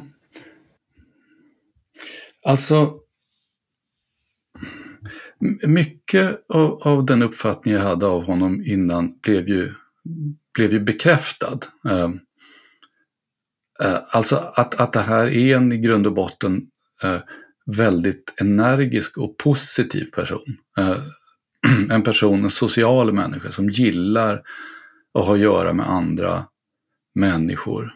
[2.46, 2.94] Alltså,
[5.66, 9.74] mycket av, av, den uppfattning jag hade av honom innan blev ju,
[10.54, 11.58] blev ju bekräftad.
[11.88, 12.08] Uh,
[13.84, 16.66] uh, alltså att, att det här är en i grund och botten
[17.04, 17.20] uh,
[17.76, 20.56] väldigt energisk och positiv person.
[20.78, 20.98] Eh,
[21.90, 24.42] en person, en social människa som gillar
[25.14, 26.46] att ha att göra med andra
[27.14, 27.92] människor.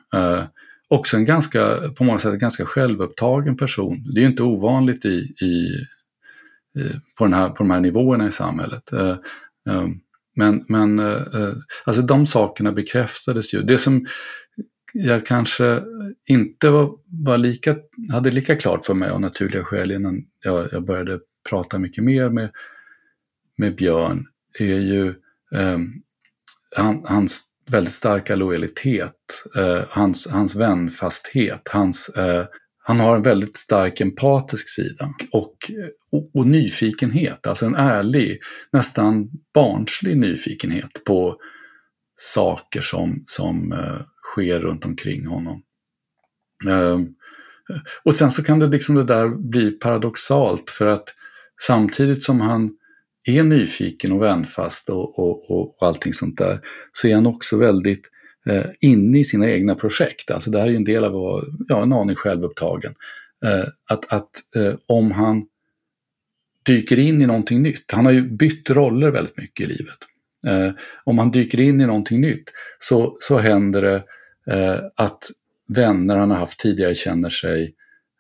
[0.89, 4.05] Också en ganska, på många sätt, ganska självupptagen person.
[4.13, 5.87] Det är ju inte ovanligt i, i,
[7.19, 8.93] på, den här, på de här nivåerna i samhället.
[8.93, 9.17] Eh,
[9.71, 9.87] eh,
[10.37, 11.53] men, men eh,
[11.85, 13.63] alltså de sakerna bekräftades ju.
[13.63, 14.07] Det som
[14.93, 15.83] jag kanske
[16.29, 17.77] inte var, var lika,
[18.13, 21.21] hade lika klart för mig av naturliga skäl innan jag, jag började
[21.51, 22.51] prata mycket mer med
[23.59, 24.27] med Björn
[24.59, 25.09] är ju
[25.55, 25.79] eh,
[26.77, 32.47] han, hans väldigt starka lojalitet, eh, hans, hans vänfasthet, hans, eh,
[32.85, 35.57] han har en väldigt stark empatisk sida och,
[36.13, 38.39] och, och, nyfikenhet, alltså en ärlig,
[38.73, 41.37] nästan barnslig nyfikenhet på
[42.17, 45.63] saker som, som eh, sker runt omkring honom.
[46.69, 47.07] Ehm,
[48.05, 51.15] och sen så kan det liksom det där bli paradoxalt för att
[51.67, 52.71] samtidigt som han
[53.29, 56.61] är nyfiken och vänfast och, och, och, och allting sånt där,
[56.93, 58.11] så är han också väldigt
[58.51, 60.31] eh, inne i sina egna projekt.
[60.31, 62.95] Alltså det här är en del av att vara ja, en aning självupptagen.
[63.45, 65.43] Eh, att att eh, om han
[66.67, 69.99] dyker in i någonting nytt, han har ju bytt roller väldigt mycket i livet.
[70.47, 70.71] Eh,
[71.05, 74.05] om han dyker in i någonting nytt så, så händer det
[74.55, 75.31] eh, att
[75.69, 77.75] vänner han har haft tidigare känner sig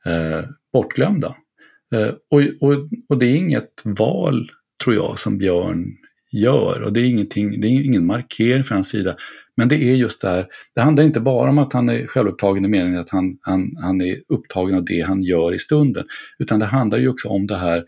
[0.06, 1.36] eh, bortglömda.
[1.92, 4.50] Eh, och, och, och det är inget val
[4.84, 5.84] tror jag, som Björn
[6.32, 6.82] gör.
[6.82, 9.16] Och det är, ingenting, det är ingen markering från hans sida.
[9.56, 12.64] Men det är just det här, det handlar inte bara om att han är självupptagen
[12.64, 16.04] i meningen att han, han, han är upptagen av det han gör i stunden.
[16.38, 17.84] Utan det handlar ju också om det här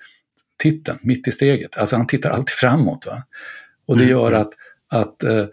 [0.63, 1.79] titeln, mitt i steget.
[1.79, 3.07] Alltså han tittar alltid framåt.
[3.07, 3.23] Va?
[3.87, 4.17] Och det mm.
[4.17, 4.51] gör att,
[4.93, 5.47] att eh,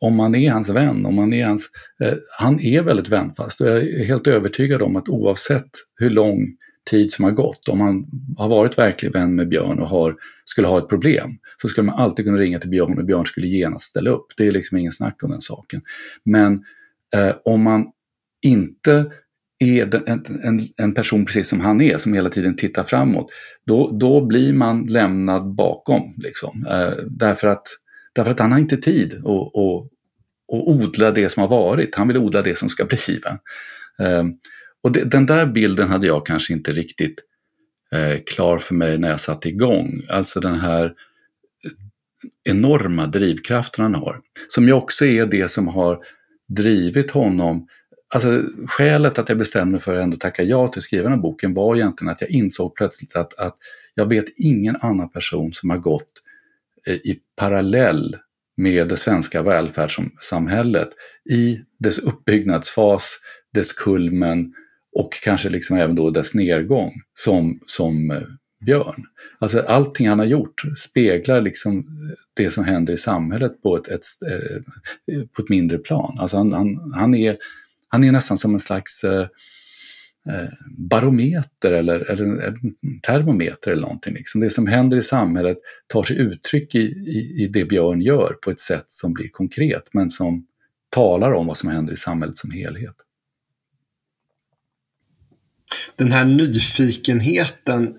[0.00, 1.68] om man är hans vän, om man är hans...
[2.02, 6.56] Eh, han är väldigt vänfast och jag är helt övertygad om att oavsett hur lång
[6.90, 10.68] tid som har gått, om man har varit verklig vän med Björn och har, skulle
[10.68, 11.30] ha ett problem,
[11.62, 14.26] så skulle man alltid kunna ringa till Björn och Björn skulle genast ställa upp.
[14.36, 15.82] Det är liksom ingen snack om den saken.
[16.24, 16.52] Men
[17.16, 17.86] eh, om man
[18.42, 19.06] inte
[19.58, 23.30] är en, en, en, person precis som han är, som hela tiden tittar framåt,
[23.66, 26.14] då, då blir man lämnad bakom.
[26.16, 26.66] Liksom.
[26.70, 27.66] Eh, därför, att,
[28.14, 29.90] därför att han har inte tid att, att,
[30.52, 32.98] att odla det som har varit, han vill odla det som ska bli.
[33.98, 34.24] Eh,
[34.84, 37.20] och det, den där bilden hade jag kanske inte riktigt
[37.92, 40.02] eh, klar för mig när jag satte igång.
[40.08, 40.92] Alltså den här eh,
[42.52, 44.20] enorma drivkraften han har.
[44.48, 46.04] Som ju också är det som har
[46.48, 47.66] drivit honom
[48.14, 51.54] Alltså skälet att jag bestämde mig för att ändå tacka ja till skrivandet av boken
[51.54, 53.56] var egentligen att jag insåg plötsligt att, att
[53.94, 56.12] jag vet ingen annan person som har gått
[56.86, 58.16] eh, i parallell
[58.56, 60.88] med det svenska välfärdssamhället
[61.30, 63.18] i dess uppbyggnadsfas,
[63.54, 64.54] dess kulmen
[64.94, 68.22] och kanske liksom även då dess nedgång som, som eh,
[68.66, 69.04] Björn.
[69.38, 73.88] Alltså allting han har gjort speglar liksom eh, det som händer i samhället på ett,
[73.88, 76.16] ett, eh, på ett mindre plan.
[76.18, 77.36] Alltså han, han, han, är,
[77.88, 79.04] han är nästan som en slags
[80.78, 82.54] barometer eller, eller
[83.06, 84.14] termometer eller någonting.
[84.14, 84.40] Liksom.
[84.40, 88.50] Det som händer i samhället tar sig uttryck i, i, i det Björn gör på
[88.50, 90.46] ett sätt som blir konkret men som
[90.94, 92.96] talar om vad som händer i samhället som helhet
[95.96, 97.98] den här nyfikenheten,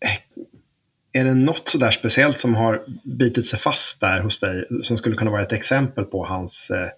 [0.00, 4.98] eh, är det något sådär speciellt som har bitit sig fast där hos dig som
[4.98, 6.88] skulle kunna vara ett exempel på hans eh,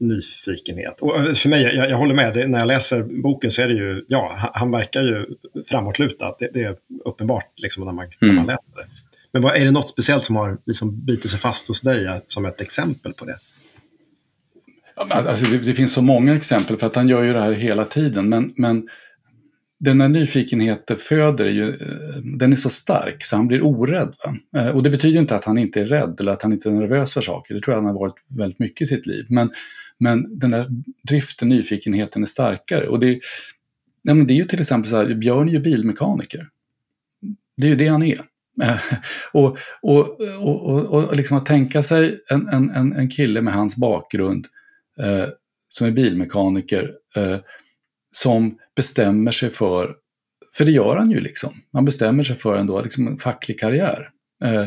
[0.00, 1.00] nyfikenhet?
[1.00, 3.68] Och eh, för mig, jag, jag håller med, det, när jag läser boken så är
[3.68, 5.26] det ju, ja, han, han verkar ju
[5.68, 6.36] framåtlutad.
[6.38, 8.16] Det, det är uppenbart liksom, när, man, mm.
[8.20, 8.86] när man läser det.
[9.32, 12.44] Men vad, är det något speciellt som har liksom, bitit sig fast hos dig som
[12.44, 13.36] ett exempel på det?
[14.94, 17.84] Alltså det, det, finns så många exempel för att han gör ju det här hela
[17.84, 18.28] tiden.
[18.28, 18.88] Men, men
[19.84, 21.76] den här nyfikenheten föder ju,
[22.38, 24.14] den är så stark så han blir orädd.
[24.52, 24.72] Va?
[24.72, 27.14] Och det betyder inte att han inte är rädd eller att han inte är nervös
[27.14, 27.54] för saker.
[27.54, 29.26] Det tror jag han har varit väldigt mycket i sitt liv.
[29.28, 29.50] Men,
[29.98, 30.66] men den där
[31.08, 32.88] driften, nyfikenheten är starkare.
[32.88, 33.20] Och det,
[34.02, 36.48] ja, men det är ju till exempel så här, Björn är ju bilmekaniker.
[37.56, 38.18] Det är ju det han är.
[39.32, 43.76] och, och, och, och, och liksom att tänka sig en, en, en kille med hans
[43.76, 44.46] bakgrund
[44.98, 45.28] eh,
[45.68, 47.38] som är bilmekaniker eh,
[48.16, 49.94] som bestämmer sig för,
[50.54, 54.08] för det gör han ju liksom, man bestämmer sig för ändå liksom en facklig karriär.
[54.44, 54.66] Eh,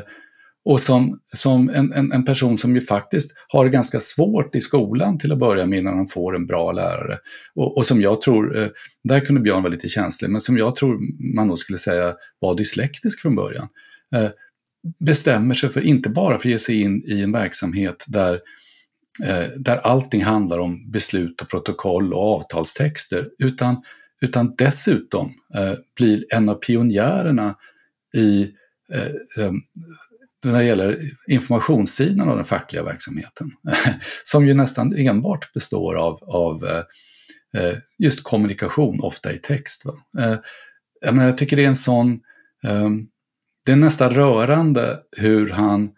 [0.65, 4.61] och som, som en, en, en, person som ju faktiskt har det ganska svårt i
[4.61, 7.17] skolan till att börja med innan han får en bra lärare.
[7.55, 8.67] Och, och som jag tror, eh,
[9.03, 10.99] där kunde Björn vara lite känslig, men som jag tror
[11.35, 13.67] man nog skulle säga var dyslektisk från början.
[14.15, 14.29] Eh,
[15.05, 18.39] bestämmer sig för, inte bara för att ge sig in i en verksamhet där,
[19.23, 23.81] Eh, där allting handlar om beslut och protokoll och avtalstexter, utan,
[24.21, 27.55] utan dessutom eh, blir en av pionjärerna
[28.17, 28.51] i
[28.93, 29.51] eh, eh
[30.45, 33.51] när det gäller informationssidan av den fackliga verksamheten,
[34.23, 36.83] som ju nästan enbart består av, av eh,
[37.61, 39.85] eh, just kommunikation, ofta i text.
[39.85, 40.23] Va?
[40.23, 40.37] Eh,
[41.01, 42.19] jag, menar, jag tycker det är en sån,
[42.63, 43.07] ehm,
[43.65, 45.91] det är nästan rörande hur han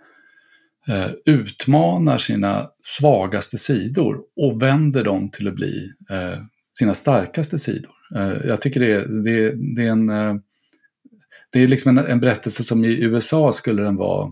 [0.90, 6.40] Eh, utmanar sina svagaste sidor och vänder dem till att bli eh,
[6.80, 7.92] sina starkaste sidor.
[8.16, 10.08] Eh, jag tycker det, det, det är en
[11.52, 14.32] det är liksom en, en, berättelse som i USA skulle den vara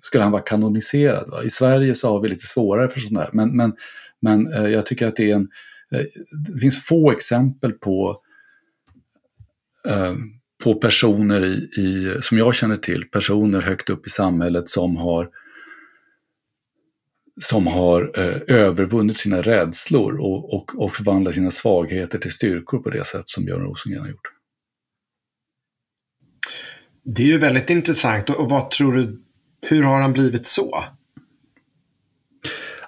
[0.00, 1.30] skulle han vara kanoniserad.
[1.30, 1.42] Va?
[1.42, 3.30] I Sverige så har vi lite svårare för sånt där.
[3.32, 3.72] Men, men,
[4.20, 5.48] men eh, jag tycker att det är en...
[5.92, 6.04] Eh,
[6.48, 8.20] det finns få exempel på,
[9.88, 10.14] eh,
[10.64, 15.28] på personer i, i, som jag känner till, personer högt upp i samhället som har
[17.42, 22.90] som har eh, övervunnit sina rädslor och, och, och förvandlat sina svagheter till styrkor på
[22.90, 24.32] det sätt som Björn Rosengren har gjort.
[27.04, 28.30] Det är ju väldigt intressant.
[28.30, 29.18] Och vad tror du,
[29.62, 30.84] hur har han blivit så?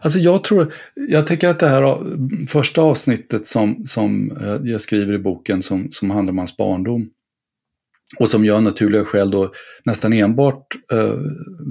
[0.01, 1.99] Alltså jag tror, jag tycker att det här
[2.47, 7.11] första avsnittet som, som eh, jag skriver i boken som, som handlar om hans barndom
[8.19, 9.53] och som jag naturliga skäl då
[9.85, 11.15] nästan enbart eh,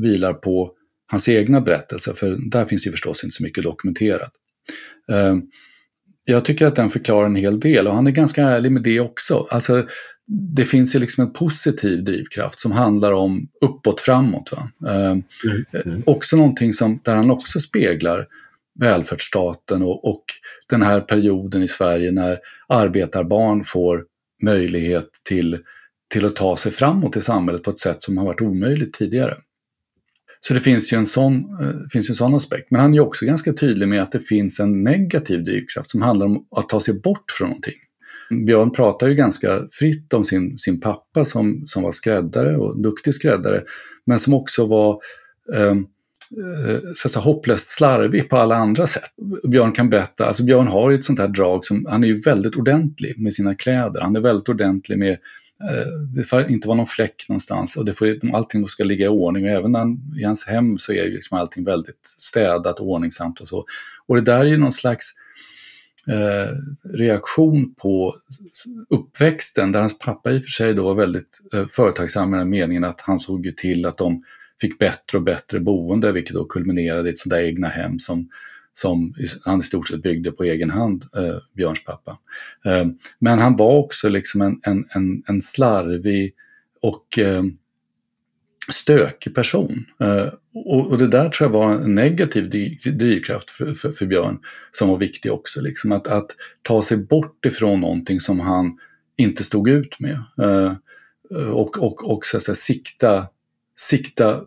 [0.01, 0.71] vilar på
[1.07, 4.31] hans egna berättelser, för där finns ju förstås inte så mycket dokumenterat.
[5.11, 5.35] Eh,
[6.25, 8.99] jag tycker att den förklarar en hel del och han är ganska ärlig med det
[8.99, 9.47] också.
[9.49, 9.85] Alltså,
[10.55, 14.51] det finns ju liksom en positiv drivkraft som handlar om uppåt framåt.
[14.51, 14.89] Va?
[14.91, 15.23] Eh, mm.
[15.85, 16.03] Mm.
[16.05, 18.27] Också någonting som, där han också speglar
[18.79, 20.23] välfärdsstaten och, och
[20.69, 24.05] den här perioden i Sverige när arbetarbarn får
[24.43, 25.59] möjlighet till,
[26.11, 29.37] till att ta sig framåt i samhället på ett sätt som har varit omöjligt tidigare.
[30.39, 32.71] Så det finns ju en sån, eh, finns en sån aspekt.
[32.71, 36.25] Men han är också ganska tydlig med att det finns en negativ drivkraft som handlar
[36.25, 37.73] om att ta sig bort från någonting.
[38.45, 43.13] Björn pratar ju ganska fritt om sin, sin pappa som, som var skräddare och duktig
[43.13, 43.61] skräddare,
[44.05, 44.99] men som också var
[45.57, 49.11] ehm, eh, så att säga, hopplöst slarvig på alla andra sätt.
[49.51, 52.21] Björn kan berätta, alltså Björn har ju ett sånt här drag som, han är ju
[52.21, 55.17] väldigt ordentlig med sina kläder, han är väldigt ordentlig med
[55.69, 59.09] Eh, det får inte vara någon fläck någonstans och det får, allting ska ligga i
[59.09, 62.87] ordning och även han, i hans hem så är ju liksom allting väldigt städat och
[62.87, 63.65] ordningsamt och så.
[64.07, 65.13] Och det där är ju någon slags
[66.07, 66.49] Eh,
[66.83, 68.15] reaktion på
[68.89, 72.49] uppväxten, där hans pappa i och för sig då var väldigt eh, företagsam i den
[72.49, 74.23] meningen att han såg till att de
[74.61, 78.29] fick bättre och bättre boende, vilket då kulminerade i ett sånt där egna hem som,
[78.73, 79.13] som
[79.45, 82.17] han i stort sett byggde på egen hand, eh, Björns pappa.
[82.65, 82.85] Eh,
[83.19, 86.33] men han var också liksom en, en, en, en slarvig
[86.81, 87.43] och eh,
[88.71, 89.85] stökig person.
[89.99, 92.49] Eh, och, och, det där tror jag var en negativ
[92.97, 94.39] drivkraft för, för, för, Björn
[94.71, 95.61] som var viktig också.
[95.61, 96.31] Liksom att, att
[96.61, 98.77] ta sig bort ifrån någonting som han
[99.17, 100.23] inte stod ut med.
[100.41, 100.73] Eh,
[101.51, 103.27] och och, och så att säga, sikta,
[103.79, 104.41] sikta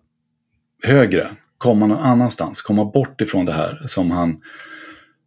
[0.82, 4.36] högre, komma någon annanstans, komma bort ifrån det här som han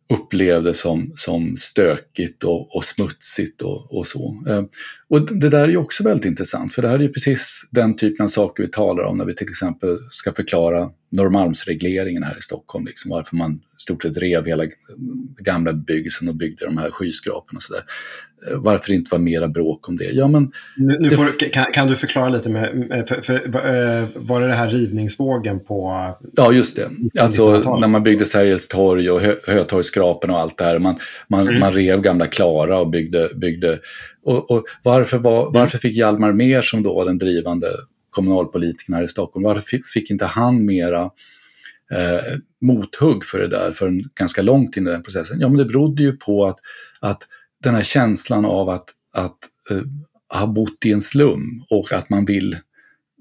[0.09, 4.43] upplevde som, som stökigt och, och smutsigt och, och så.
[4.47, 4.63] Eh,
[5.09, 7.67] Eh, och det där är ju också väldigt intressant, för det här är ju precis
[7.71, 12.37] den typen av saker vi talar om när vi till exempel ska förklara Norrmalmsregleringen här
[12.37, 14.63] i Stockholm, liksom varför man i stort sett rev hela
[15.37, 17.83] gamla bebyggelsen och byggde de här skyskraporna och sådär.
[18.47, 20.11] Eh, varför det inte var mera bråk om det?
[20.11, 22.69] Ja, men nu, nu får, kan, kan, du förklara lite med,
[23.07, 26.07] för, för, för, eh, var det det här rivningsvågen på...
[26.33, 26.89] Ja, just det.
[27.21, 30.79] Alltså när man byggde Sergels torg och Hö, Hötorgsskraporna och allt det här.
[30.79, 31.59] Man, man, mm.
[31.59, 33.79] man rev gamla Klara och byggde, byggde
[34.27, 35.53] och, och varför, var, mm.
[35.53, 37.67] varför fick Hjalmar Mer som då var den drivande
[38.09, 41.01] kommunalpolitikern här i Stockholm, varför fick inte han mera
[41.91, 45.39] eh, mothugg för det där för en ganska långt in i den processen?
[45.39, 46.59] Ja, men det berodde ju på att,
[46.99, 47.23] att
[47.63, 49.37] den här känslan av att, att
[49.71, 49.81] eh,
[50.39, 52.57] ha bott i en slum och att man vill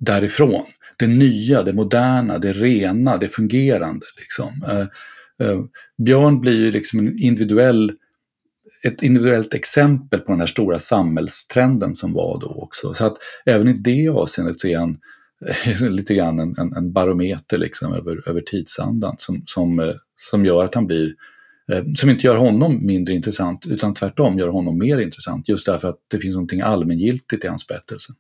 [0.01, 0.65] därifrån.
[0.99, 4.07] Det nya, det moderna, det rena, det fungerande.
[4.19, 4.65] Liksom.
[4.69, 4.87] Eh,
[5.47, 5.61] eh,
[5.99, 7.93] Björn blir ju liksom en individuell
[8.83, 12.95] ett individuellt exempel på den här stora samhällstrenden som var då också.
[12.95, 14.99] Så att även i det avseendet så är han
[15.67, 20.45] eh, lite grann en, en, en barometer liksom över, över tidsandan som, som, eh, som
[20.45, 21.15] gör att han blir
[21.73, 25.89] eh, som inte gör honom mindre intressant utan tvärtom gör honom mer intressant just därför
[25.89, 28.13] att det finns någonting allmängiltigt i hans berättelse.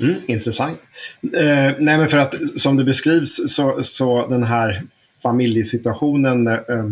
[0.00, 0.78] Mm, intressant.
[1.22, 4.82] Eh, nej, men för att som det beskrivs så, så den här
[5.22, 6.90] familjesituationen eh,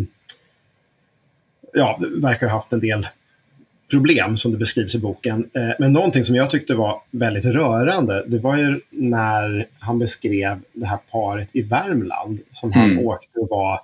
[1.77, 3.07] ja, verkar ha haft en del
[3.91, 5.51] problem som det beskrivs i boken.
[5.55, 10.61] Eh, men någonting som jag tyckte var väldigt rörande, det var ju när han beskrev
[10.73, 13.07] det här paret i Värmland som han mm.
[13.07, 13.81] åkte och var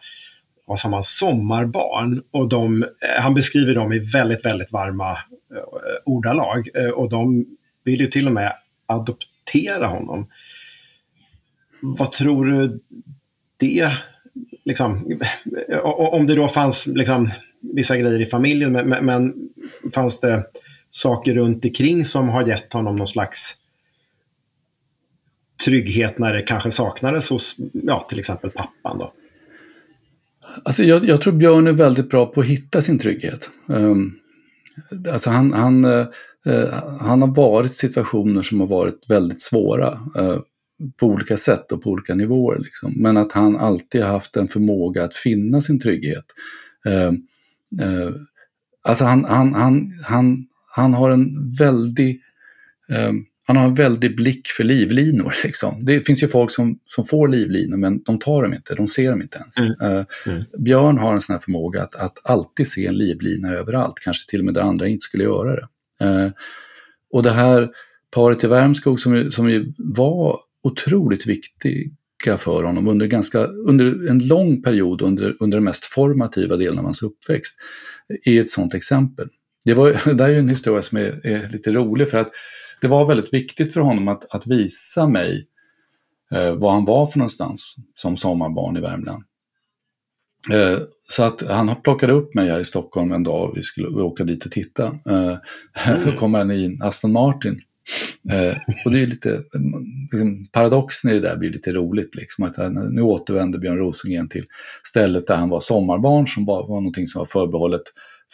[0.64, 2.22] vad sa man, sommarbarn.
[2.30, 2.88] Och de, eh,
[3.22, 5.58] han beskriver dem i väldigt, väldigt varma eh,
[6.04, 6.68] ordalag.
[6.94, 7.44] Och de
[7.84, 8.52] vill ju till och med
[8.86, 10.26] adoptera honom.
[11.80, 12.80] Vad tror du
[13.56, 13.92] det,
[14.64, 15.18] liksom,
[15.84, 17.30] om det då fanns liksom,
[17.72, 19.34] vissa grejer i familjen, men, men
[19.94, 20.44] fanns det
[20.90, 23.56] saker runt omkring som har gett honom någon slags
[25.64, 28.98] trygghet när det kanske saknades hos ja, till exempel pappan?
[28.98, 29.12] Då?
[30.64, 33.50] Alltså jag, jag tror Björn är väldigt bra på att hitta sin trygghet.
[33.66, 34.18] Um,
[35.12, 36.06] alltså han, han, uh,
[37.00, 40.38] han har varit i situationer som har varit väldigt svåra uh,
[40.96, 42.58] på olika sätt och på olika nivåer.
[42.58, 42.92] Liksom.
[42.96, 46.24] Men att han alltid har haft en förmåga att finna sin trygghet.
[46.88, 47.12] Uh,
[48.84, 52.20] Alltså han, han, han, han, han har en väldig
[52.88, 53.12] eh,
[53.46, 55.34] han har en väldig blick för livlinor.
[55.44, 55.84] Liksom.
[55.84, 59.10] Det finns ju folk som, som får livlinor men de tar dem inte, de ser
[59.10, 59.58] dem inte ens.
[59.58, 59.72] Mm.
[59.80, 60.44] Eh, mm.
[60.58, 64.38] Björn har en sån här förmåga att, att alltid se en livlina överallt, kanske till
[64.38, 65.66] och med där andra inte skulle göra det.
[66.04, 66.30] Eh,
[67.12, 67.70] och det här
[68.14, 71.26] paret i Värmskog som, som var otroligt
[72.22, 76.78] viktiga för honom under, ganska, under en lång period under, under den mest formativa delen
[76.78, 77.56] av hans uppväxt
[78.24, 79.28] är ett sådant exempel.
[79.64, 82.30] Det, var, det där är ju en historia som är, är, lite rolig för att
[82.80, 85.46] det var väldigt viktigt för honom att, att visa mig
[86.32, 89.24] eh, var han var för någonstans som sommarbarn i Värmland.
[90.52, 94.24] Eh, så att han plockade upp mig här i Stockholm en dag vi skulle åka
[94.24, 94.84] dit och titta.
[94.86, 95.38] Eh,
[95.88, 96.04] mm.
[96.04, 97.60] Då kommer han i en Aston Martin.
[98.32, 99.42] Eh, och det är lite,
[100.12, 102.14] liksom, paradoxen i det där blir lite roligt.
[102.14, 102.56] Liksom, att
[102.90, 104.44] nu återvänder Björn Rosengren till
[104.86, 107.82] stället där han var sommarbarn som var, var någonting som var förbehållet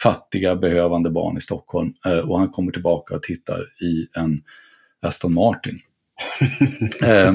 [0.03, 1.93] fattiga, behövande barn i Stockholm.
[2.05, 4.41] Eh, och han kommer tillbaka och tittar i en
[5.01, 5.79] Aston Martin.
[7.03, 7.33] eh,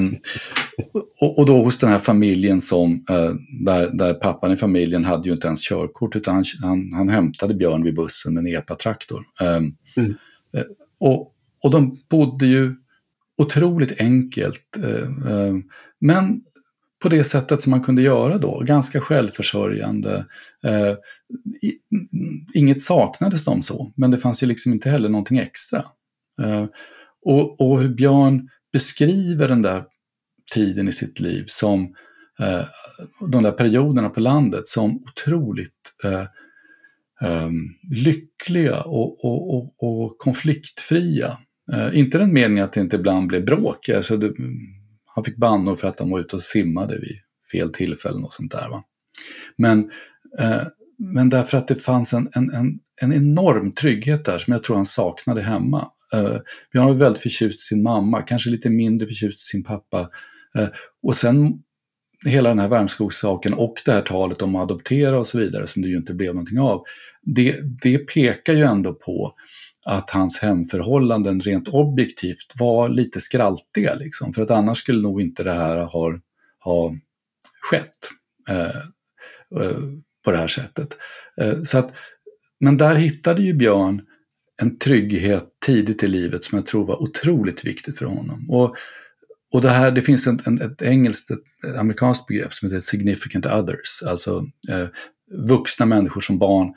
[1.21, 3.31] och, och, då hos den här familjen som, eh,
[3.65, 7.53] där, där pappan i familjen hade ju inte ens körkort utan han, han, han hämtade
[7.53, 9.23] Björn vid bussen med en epatraktor.
[9.41, 10.15] Ehm, mm.
[10.53, 10.63] Eh,
[10.99, 11.34] och,
[11.65, 12.75] och de bodde ju
[13.37, 14.77] otroligt enkelt.
[14.77, 15.53] Eh, eh,
[16.01, 16.41] men
[17.03, 20.25] på det sättet som man kunde göra då, ganska självförsörjande.
[20.63, 20.95] Eh,
[22.53, 25.85] inget saknades dem så, men det fanns ju liksom inte heller någonting extra.
[27.21, 29.83] Och, och hur Björn beskriver den där
[30.53, 31.95] tiden i sitt liv som
[33.31, 35.93] de där perioderna på landet som otroligt
[37.91, 41.37] lyckliga och, och, och, och konfliktfria.
[41.73, 43.89] Eh, inte den meningen att det inte ibland blev bråk.
[43.89, 44.33] Alltså det,
[45.05, 47.17] han fick bannor för att han var ute och simmade vid
[47.51, 48.69] fel tillfällen och sånt där.
[48.69, 48.83] Va?
[49.57, 49.79] Men,
[50.39, 50.61] eh,
[50.99, 54.75] men därför att det fanns en, en, en, en, enorm trygghet där som jag tror
[54.75, 55.91] han saknade hemma.
[56.13, 56.37] Eh,
[56.71, 60.09] Björn var väldigt förtjust i sin mamma, kanske lite mindre förtjust i sin pappa.
[60.57, 60.67] Eh,
[61.03, 61.53] och sen
[62.25, 65.81] hela den här Värmskogssaken och det här talet om att adoptera och så vidare som
[65.81, 66.83] det ju inte blev någonting av.
[67.21, 69.33] Det, det pekar ju ändå på
[69.85, 73.95] att hans hemförhållanden rent objektivt var lite skraltiga.
[73.95, 76.19] Liksom, för att annars skulle nog inte det här ha,
[76.63, 76.95] ha
[77.61, 78.09] skett
[78.49, 78.77] eh,
[79.61, 79.81] eh,
[80.25, 80.97] på det här sättet.
[81.41, 81.93] Eh, så att,
[82.59, 84.01] men där hittade ju Björn
[84.61, 88.49] en trygghet tidigt i livet som jag tror var otroligt viktigt för honom.
[88.49, 88.75] Och,
[89.51, 93.45] och det, här, det finns en, en, ett engelskt, ett amerikanskt begrepp som heter significant
[93.45, 94.87] others, alltså eh,
[95.47, 96.73] vuxna människor som barn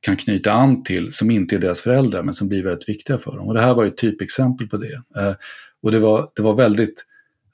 [0.00, 3.36] kan knyta an till som inte är deras föräldrar men som blir väldigt viktiga för
[3.36, 3.48] dem.
[3.48, 4.94] Och det här var ett typexempel på det.
[4.94, 5.34] Eh,
[5.82, 7.04] och det var, det var väldigt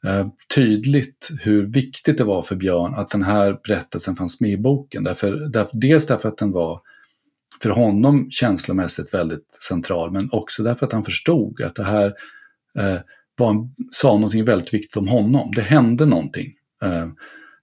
[0.07, 4.57] eh, tydligt hur viktigt det var för Björn att den här berättelsen fanns med i
[4.57, 5.05] boken.
[5.05, 6.81] Därför, där, dels därför att den var
[7.63, 12.07] för honom känslomässigt väldigt central men också därför att han förstod att det här
[12.79, 13.01] eh,
[13.39, 15.53] var sa någonting väldigt viktigt om honom.
[15.55, 17.07] Det hände någonting eh,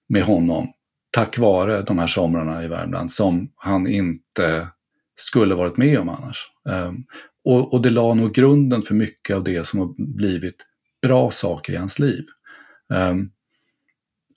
[0.10, 0.67] med honom
[1.13, 4.67] tack vare de här somrarna i Värmland som han inte
[5.15, 6.47] skulle varit med om annars.
[6.88, 7.04] Um,
[7.45, 10.56] och, och, det la nog grunden för mycket av det som har blivit
[11.02, 12.26] bra saker i hans liv.
[12.93, 13.32] Um,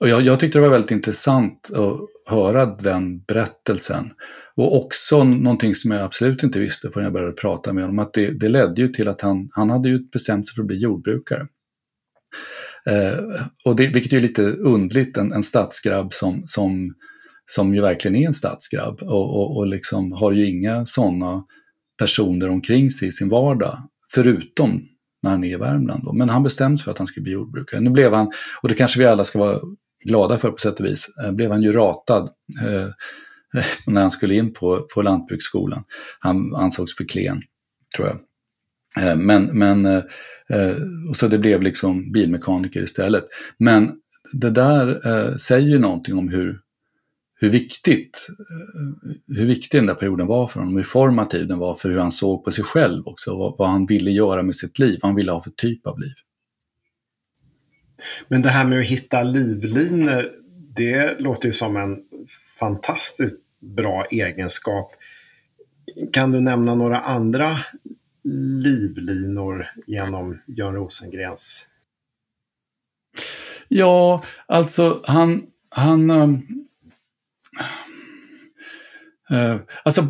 [0.00, 2.00] och jag, jag tyckte det var väldigt intressant att
[2.30, 4.10] höra den berättelsen.
[4.54, 8.14] Och också någonting som jag absolut inte visste förrän jag började prata med honom, att
[8.14, 10.78] det, det ledde ju till att han, han hade ju bestämt sig för att bli
[10.78, 11.46] jordbrukare.
[12.86, 13.18] Eh,
[13.64, 16.94] och det, vilket är lite undligt, en, en stadsgrabb som, som,
[17.46, 21.44] som ju verkligen är en stadsgrabb och, och, och liksom har ju inga sådana
[21.98, 23.78] personer omkring sig i sin vardag,
[24.14, 24.88] förutom
[25.22, 26.04] när han är i Värmland.
[26.04, 26.12] Då.
[26.12, 27.80] Men han bestämde sig för att han skulle bli jordbrukare.
[27.80, 28.32] Nu blev han,
[28.62, 29.60] och det kanske vi alla ska vara
[30.04, 32.30] glada för på sätt och vis, eh, blev han ju ratad
[32.62, 32.88] eh,
[33.86, 35.84] när han skulle in på, på lantbruksskolan.
[36.20, 37.42] Han ansågs för klen,
[37.96, 38.18] tror jag.
[39.00, 40.02] Eh, men, men eh,
[40.48, 40.76] eh,
[41.10, 43.24] och så det blev liksom bilmekaniker istället.
[43.58, 43.92] Men
[44.32, 45.00] det där
[45.38, 46.60] säger ju någonting om hur,
[47.40, 48.26] hur viktigt
[49.26, 52.10] hur viktig den där perioden var för honom, hur formativ den var för hur han
[52.10, 55.16] såg på sig själv också, vad, vad han ville göra med sitt liv, vad han
[55.16, 56.14] ville ha för typ av liv.
[58.28, 60.30] Men det här med att hitta livlinor,
[60.76, 61.98] det låter ju som en
[62.58, 64.92] fantastiskt bra egenskap.
[66.12, 67.58] Kan du nämna några andra
[68.62, 71.66] livlinor genom Björn Rosengrens?
[73.68, 76.10] Ja, alltså han, han
[79.30, 80.02] Uh, alltså,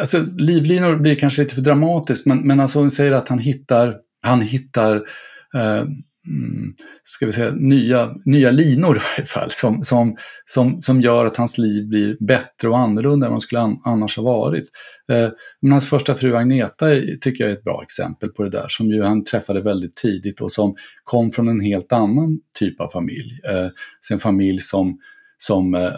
[0.00, 3.96] alltså, livlinor blir kanske lite för dramatiskt, men, men alltså hon säger att han hittar,
[4.22, 5.84] han hittar uh,
[6.28, 11.26] Mm, ska vi säga, nya, nya linor i varje fall, som, som, som, som gör
[11.26, 14.64] att hans liv blir bättre och annorlunda än vad det skulle an, annars ha varit.
[15.12, 15.28] Eh,
[15.60, 16.86] men hans första fru Agneta
[17.20, 20.40] tycker jag är ett bra exempel på det där, som ju han träffade väldigt tidigt
[20.40, 20.74] och som
[21.04, 23.40] kom från en helt annan typ av familj.
[23.50, 23.70] Eh,
[24.12, 24.98] en familj som,
[25.38, 25.92] som eh,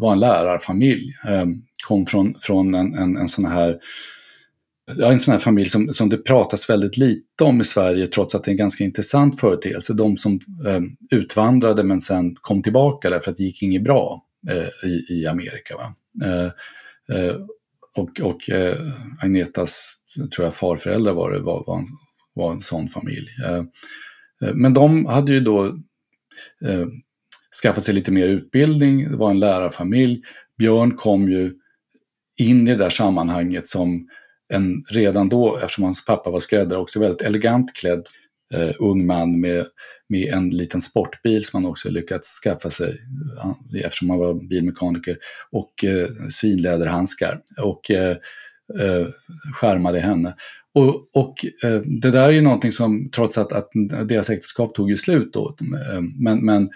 [0.00, 1.46] var en lärarfamilj, eh,
[1.88, 3.76] kom från, från en, en, en sån här
[4.96, 8.34] ja, en sån här familj som, som det pratas väldigt lite om i Sverige trots
[8.34, 9.94] att det är en ganska intressant företeelse.
[9.94, 10.80] De som eh,
[11.18, 15.74] utvandrade men sen kom tillbaka därför att det gick inget bra eh, i, i Amerika.
[15.76, 15.94] Va?
[16.26, 16.50] Eh,
[17.16, 17.36] eh
[17.96, 18.76] och och eh,
[19.20, 19.96] Agnetas
[20.34, 21.86] tror jag, farföräldrar var, det, var, var, en,
[22.34, 23.28] var en sån familj.
[23.44, 23.64] Eh,
[24.48, 25.66] eh men de hade ju då
[26.64, 26.86] eh,
[27.62, 30.22] skaffat sig lite mer utbildning, det var en lärarfamilj.
[30.58, 31.54] Björn kom ju
[32.36, 34.08] in i det där sammanhanget som
[34.48, 38.06] en redan då, eftersom hans pappa var skräddare, också väldigt elegant klädd
[38.54, 39.66] eh, ung man med,
[40.08, 42.94] med en liten sportbil som han också lyckats skaffa sig
[43.84, 45.18] eftersom han var bilmekaniker
[45.50, 48.16] och eh, svinläderhandskar och eh,
[48.80, 49.06] eh,
[49.54, 50.34] skärmade henne.
[50.74, 51.34] Och, och
[51.64, 53.70] eh, det där är ju någonting som, trots att, att
[54.04, 56.70] deras äktenskap tog ju slut då, eh, men, men,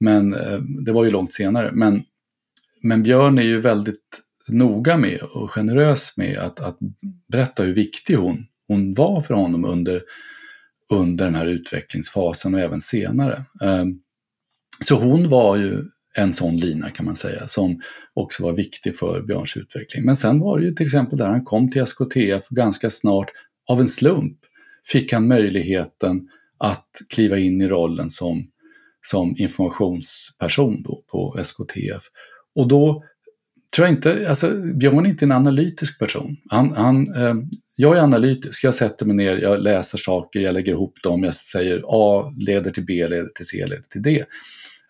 [0.00, 1.70] men eh, det var ju långt senare.
[1.72, 2.02] Men,
[2.82, 6.78] men Björn är ju väldigt noga med och generös med att, att
[7.28, 10.02] berätta hur viktig hon, hon var för honom under,
[10.92, 13.44] under den här utvecklingsfasen och även senare.
[13.62, 13.98] Ehm,
[14.84, 15.84] så hon var ju
[16.16, 17.80] en sån lina kan man säga, som
[18.14, 20.04] också var viktig för Björns utveckling.
[20.04, 23.30] Men sen var det ju till exempel där han kom till SKTF ganska snart,
[23.70, 24.38] av en slump,
[24.92, 26.28] fick han möjligheten
[26.58, 28.50] att kliva in i rollen som,
[29.06, 32.02] som informationsperson då på SKTF.
[32.54, 33.04] Och då
[33.76, 36.36] tror jag inte, alltså Björn är inte en analytisk person.
[36.50, 37.34] Han, han, eh,
[37.76, 41.34] jag är analytisk, jag sätter mig ner, jag läser saker, jag lägger ihop dem, jag
[41.34, 44.24] säger A leder till B, leder till C, leder till D.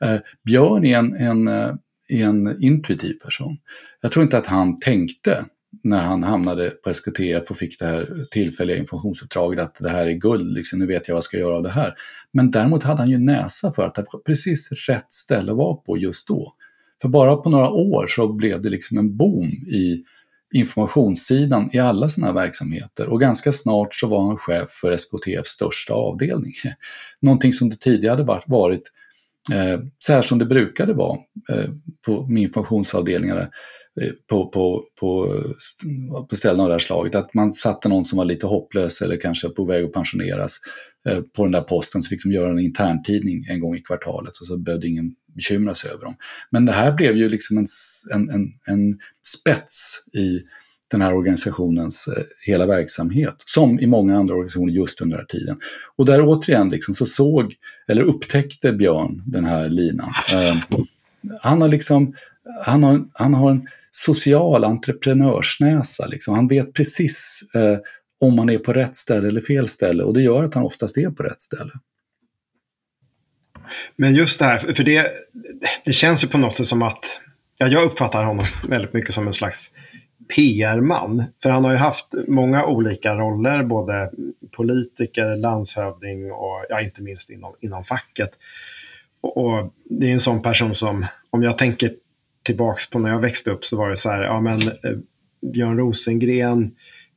[0.05, 1.75] Eh, Björn är en, en, eh,
[2.09, 3.59] en intuitiv person.
[4.01, 5.45] Jag tror inte att han tänkte
[5.83, 10.13] när han hamnade på SKTF och fick det här tillfälliga informationsuppdraget att det här är
[10.13, 11.95] guld, liksom, nu vet jag vad jag ska göra av det här.
[12.33, 15.77] Men däremot hade han ju näsa för att det var precis rätt ställe att vara
[15.77, 16.55] på just då.
[17.03, 20.05] För bara på några år så blev det liksom en boom i
[20.55, 25.95] informationssidan i alla sina verksamheter och ganska snart så var han chef för SKTFs största
[25.95, 26.53] avdelning.
[27.21, 28.83] Någonting som det tidigare hade varit
[29.53, 31.19] Eh, så här som det brukade vara
[31.51, 31.71] eh,
[32.07, 33.39] på, min informationsavdelningar
[34.01, 37.15] eh, på, på, på, eh, på ställen av det här slaget.
[37.15, 40.59] Att man satte någon som var lite hopplös eller kanske på väg att pensioneras
[41.09, 44.39] eh, på den där posten så fick de göra en interntidning en gång i kvartalet
[44.39, 46.15] och så behövde ingen bekymra sig över dem.
[46.51, 47.67] Men det här blev ju liksom en,
[48.15, 50.41] en, en, en spets i
[50.91, 55.39] den här organisationens eh, hela verksamhet, som i många andra organisationer just under den här
[55.39, 55.61] tiden.
[55.97, 57.55] Och där återigen liksom så såg,
[57.89, 60.13] eller upptäckte Björn den här linan.
[60.33, 60.57] Eh,
[61.41, 62.15] han har liksom,
[62.65, 66.35] han har, han har en social entreprenörsnäsa, liksom.
[66.35, 67.79] han vet precis eh,
[68.21, 70.99] om man är på rätt ställe eller fel ställe och det gör att han oftast
[70.99, 71.73] är på rätt ställe.
[73.97, 75.13] Men just det här, för det,
[75.85, 77.05] det känns ju på något sätt som att,
[77.59, 79.71] ja, jag uppfattar honom väldigt mycket som en slags
[80.37, 81.25] PR-man.
[81.43, 84.11] För han har ju haft många olika roller, både
[84.51, 88.31] politiker, landshövding och ja, inte minst inom, inom facket.
[89.21, 91.93] Och, och, det är en sån person som, om jag tänker
[92.43, 94.99] tillbaks på när jag växte upp så var det så här, ja men eh,
[95.41, 96.71] Björn Rosengren,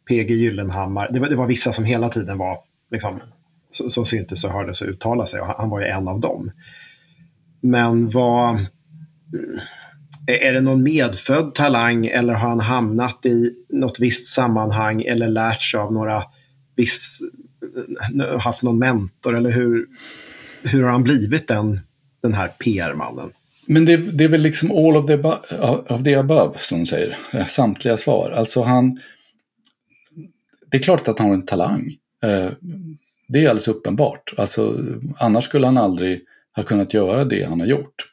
[0.09, 2.59] PG Gyllenhammar, det var, det var vissa som hela tiden var,
[2.91, 3.19] liksom,
[3.71, 6.51] som syntes och hördes och uttalade sig och han, han var ju en av dem.
[7.61, 8.65] Men vad,
[10.37, 15.61] är det någon medfödd talang eller har han hamnat i något visst sammanhang eller lärt
[15.61, 16.23] sig av några
[16.75, 17.21] viss,
[18.39, 19.87] haft någon mentor eller hur,
[20.63, 21.79] hur har han blivit den,
[22.21, 23.31] den här PR-mannen?
[23.65, 25.17] Men det, det, är väl liksom all of the,
[25.93, 27.17] of the above, som de säger.
[27.31, 28.31] Eh, samtliga svar.
[28.31, 28.99] Alltså han...
[30.71, 31.95] Det är klart att han har en talang.
[32.23, 32.49] Eh,
[33.27, 34.33] det är alldeles uppenbart.
[34.37, 34.77] Alltså,
[35.17, 36.21] annars skulle han aldrig
[36.55, 38.10] ha kunnat göra det han har gjort.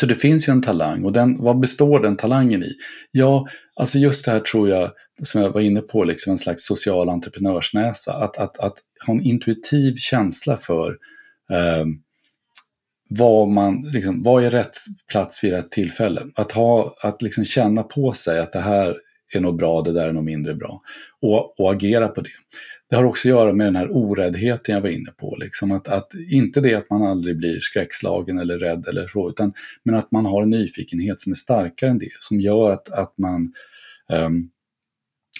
[0.00, 2.72] Så det finns ju en talang och den, vad består den talangen i?
[3.10, 4.90] Ja, alltså just det här tror jag,
[5.22, 8.12] som jag var inne på, liksom en slags social entreprenörsnäsa.
[8.12, 8.74] Att, att, att
[9.06, 10.90] ha en intuitiv känsla för
[11.50, 11.84] eh,
[13.08, 14.76] vad, man, liksom, vad är rätt
[15.12, 16.22] plats vid rätt tillfälle.
[16.34, 18.96] Att, ha, att liksom känna på sig att det här
[19.34, 20.80] är nog bra, det där är nog mindre bra.
[21.22, 22.30] Och, och agera på det.
[22.90, 25.36] Det har också att göra med den här oräddheten jag var inne på.
[25.40, 29.52] Liksom att, att, inte det att man aldrig blir skräckslagen eller rädd eller så, utan
[29.84, 33.18] men att man har en nyfikenhet som är starkare än det, som gör att, att
[33.18, 33.52] man
[34.12, 34.50] um,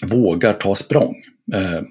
[0.05, 1.15] vågar ta språng.
[1.55, 1.81] Uh,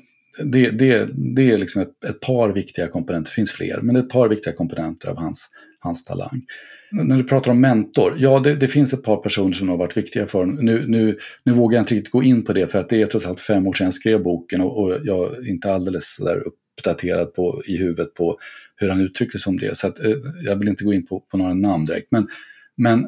[0.44, 4.08] det, det, det är liksom ett, ett, par viktiga komponenter, det finns fler, men ett
[4.08, 5.50] par viktiga komponenter av hans
[5.80, 6.42] hans talang.
[6.90, 9.96] När du pratar om mentor, ja det, det, finns ett par personer som har varit
[9.96, 12.88] viktiga för nu, nu, nu vågar jag inte riktigt gå in på det för att
[12.88, 15.72] det är trots allt fem år sedan jag skrev boken och, och jag är inte
[15.72, 16.42] alldeles där
[16.80, 18.38] uppdaterad på, i huvudet på
[18.76, 19.76] hur han uttrycker sig om det.
[19.76, 20.12] Så att, eh,
[20.42, 22.08] jag vill inte gå in på, på några namn direkt.
[22.10, 22.28] Men,
[22.76, 23.04] men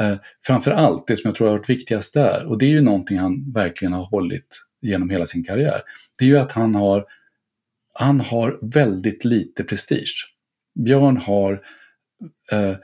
[0.00, 0.16] eh,
[0.46, 3.18] framför allt, det som jag tror har varit viktigast där, och det är ju någonting
[3.18, 5.82] han verkligen har hållit genom hela sin karriär,
[6.18, 7.04] det är ju att han har,
[7.94, 10.32] han har väldigt lite prestige.
[10.84, 11.60] Björn har
[12.52, 12.76] Eh,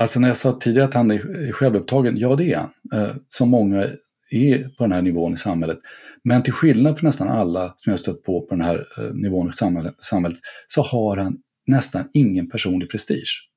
[0.00, 2.70] alltså när jag sa tidigare att han är självupptagen, ja det är han.
[3.00, 3.86] Eh, som många
[4.30, 5.78] är på den här nivån i samhället.
[6.24, 9.50] Men till skillnad från nästan alla som jag stött på på den här eh, nivån
[9.50, 13.48] i samhället, samhället så har han nästan ingen personlig prestige.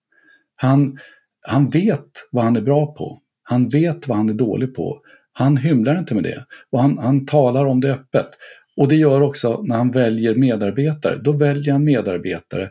[0.55, 0.97] Han,
[1.47, 3.19] han vet vad han är bra på.
[3.43, 4.99] Han vet vad han är dålig på.
[5.33, 8.29] Han hymlar inte med det och han, han talar om det öppet.
[8.77, 11.15] Och det gör också när han väljer medarbetare.
[11.15, 12.69] Då väljer han medarbetare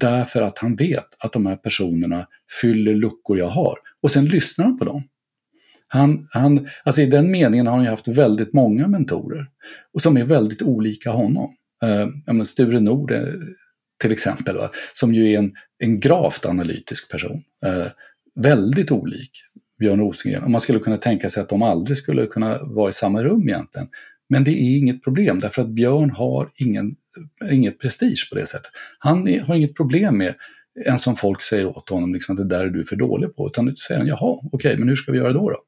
[0.00, 2.26] Därför att han vet att de här personerna
[2.60, 3.78] fyller luckor jag har.
[4.02, 5.02] Och sen lyssnar han på dem.
[5.88, 9.46] Han, han, alltså I den meningen har han ju haft väldigt många mentorer
[9.94, 11.54] och som är väldigt olika honom.
[12.30, 13.22] Uh, Sture Nord eh,
[14.02, 14.70] till exempel, va?
[14.94, 17.42] som ju är en, en gravt analytisk person.
[17.66, 17.86] Eh,
[18.34, 19.30] väldigt olik
[19.78, 20.44] Björn Rosengren.
[20.44, 23.48] Och man skulle kunna tänka sig att de aldrig skulle kunna vara i samma rum
[23.48, 23.88] egentligen.
[24.28, 26.96] Men det är inget problem därför att Björn har ingen,
[27.50, 28.70] inget prestige på det sättet.
[28.98, 30.34] Han är, har inget problem med
[30.86, 33.46] en som folk säger åt honom liksom, att det där är du för dålig på.
[33.46, 35.50] Utan då säger han, jaha, okej, okay, men hur ska vi göra då?
[35.50, 35.62] då?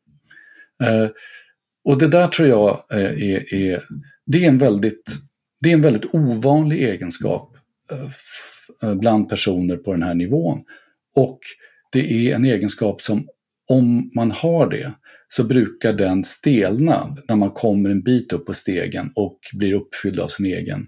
[0.87, 1.11] Eh,
[1.85, 3.83] och det där tror jag eh, är, är,
[4.27, 5.17] det är, en väldigt,
[5.63, 7.57] det är en väldigt ovanlig egenskap
[7.93, 10.65] eh, eh, bland personer på den här nivån.
[11.17, 11.39] Och
[11.93, 13.29] det är en egenskap som,
[13.69, 14.93] om man har det,
[15.33, 20.21] så brukar den stelna när man kommer en bit upp på stegen och blir uppfylld
[20.21, 20.87] av sin egen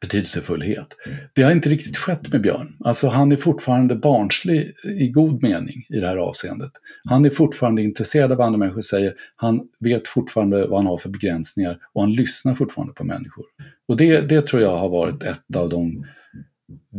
[0.00, 0.86] betydelsefullhet.
[1.32, 2.76] Det har inte riktigt skett med Björn.
[2.84, 6.70] Alltså han är fortfarande barnslig i god mening i det här avseendet.
[7.04, 10.96] Han är fortfarande intresserad av vad andra människor säger, han av fortfarande vad han har
[10.96, 13.44] för begränsningar och han lyssnar fortfarande på människor.
[13.88, 16.06] Och det, det tror jag har varit ett av de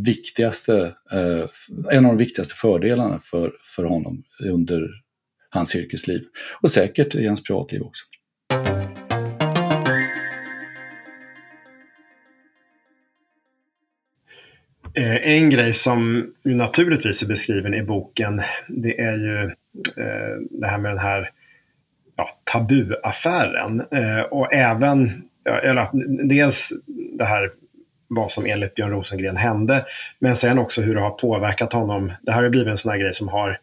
[0.05, 1.45] viktigaste, eh,
[1.91, 4.89] en av de viktigaste fördelarna för, för honom under
[5.49, 6.21] hans yrkesliv
[6.61, 8.05] och säkert i hans privatliv också.
[14.93, 19.43] Eh, en grej som naturligtvis är beskriven i boken, det är ju
[20.03, 21.29] eh, det här med den här
[22.15, 23.79] ja, tabuaffären.
[23.91, 25.23] Eh, och även,
[25.63, 25.87] eller
[26.27, 26.73] dels
[27.17, 27.51] det här
[28.07, 29.85] vad som enligt Björn Rosengren hände,
[30.19, 32.11] men sen också hur det har påverkat honom.
[32.21, 33.59] Det här har blivit en sån här grej som har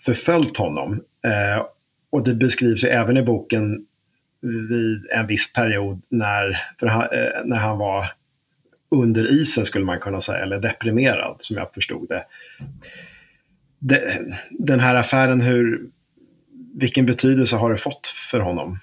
[0.00, 1.00] förföljt honom.
[1.24, 1.66] Eh,
[2.10, 3.86] och det beskrivs ju även i boken
[4.40, 8.06] vid en viss period när, han, eh, när han var
[8.90, 12.24] under isen skulle man kunna säga, eller deprimerad som jag förstod det.
[13.78, 14.20] det
[14.50, 15.80] den här affären, hur,
[16.74, 18.78] vilken betydelse har det fått för honom?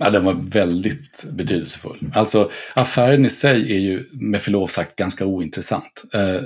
[0.00, 2.10] Ja, den var väldigt betydelsefull.
[2.14, 6.04] Alltså affären i sig är ju med förlov sagt ganska ointressant.
[6.14, 6.42] Eh,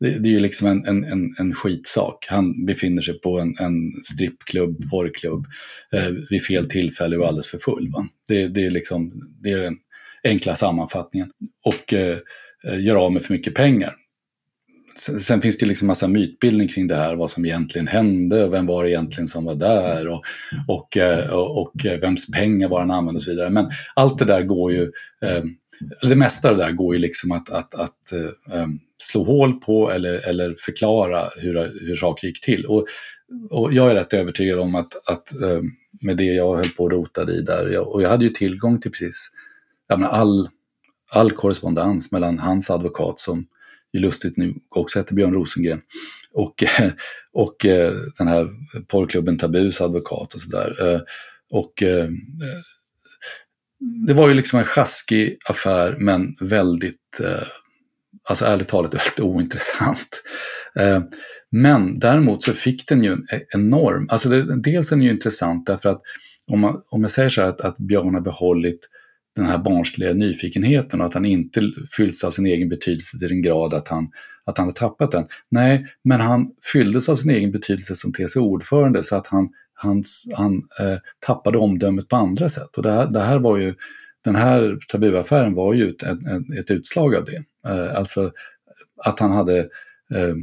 [0.00, 2.26] det, är ju liksom en, en, en, en skitsak.
[2.28, 5.46] Han befinner sig på en, en strippklubb, porrklubb,
[5.92, 7.90] eh, vid fel tillfälle och alldeles för full.
[7.92, 8.06] Va?
[8.28, 9.76] Det, det, är liksom, det är den
[10.24, 11.28] enkla sammanfattningen.
[11.64, 12.18] Och eh,
[12.78, 13.94] gör av med för mycket pengar
[14.98, 18.66] sen finns det liksom massa mytbildning kring det här, vad som egentligen hände, och vem
[18.66, 20.22] var det egentligen som var där och,
[20.68, 23.50] och, eh, och, och eh, vems pengar var han använde och så vidare.
[23.50, 24.82] Men allt det där går ju,
[25.22, 25.44] eh,
[26.02, 28.66] det mesta av det där går ju liksom att, att, att eh, eh,
[29.02, 32.66] slå hål på eller, eller förklara hur, hur saker gick till.
[32.66, 32.86] Och,
[33.50, 35.60] och jag är rätt övertygad om att, att eh,
[36.00, 38.80] med det jag höll på och rotade i där, jag, och jag hade ju tillgång
[38.80, 39.30] till precis
[39.88, 40.48] jag menar, all,
[41.10, 43.46] all korrespondens mellan hans advokat som
[43.92, 45.80] ju lustigt nu också heter Björn Rosengren
[46.32, 46.90] och, eh,
[47.32, 48.48] och eh, den här
[48.86, 50.94] porrklubben Tabus advokat och sådär.
[50.94, 51.00] Eh,
[51.50, 51.72] och
[54.06, 57.20] det var ju liksom en sjaskig affär men väldigt,
[58.28, 60.22] alltså ärligt talat väldigt ointressant.
[61.50, 65.10] Men däremot så fick den ju en e-, enorm, alltså det, dels är den ju
[65.10, 66.00] intressant därför att
[66.52, 68.88] om, man, om jag säger så här att, att Björn har behållit
[69.36, 73.42] den här barnsliga nyfikenheten och att han inte fyllts av sin egen betydelse till den
[73.42, 74.08] grad att han,
[74.44, 75.26] att han har tappat den.
[75.50, 80.02] Nej, men han fylldes av sin egen betydelse som TCO-ordförande så att han han,
[80.36, 82.76] han eh, tappade omdömet på andra sätt.
[82.76, 83.74] Och det här, det här var ju,
[84.24, 87.44] den här tabuaffären var ju ett, ett, ett utslag av det.
[87.70, 88.32] Eh, alltså
[89.04, 89.58] att han hade,
[90.14, 90.34] eh,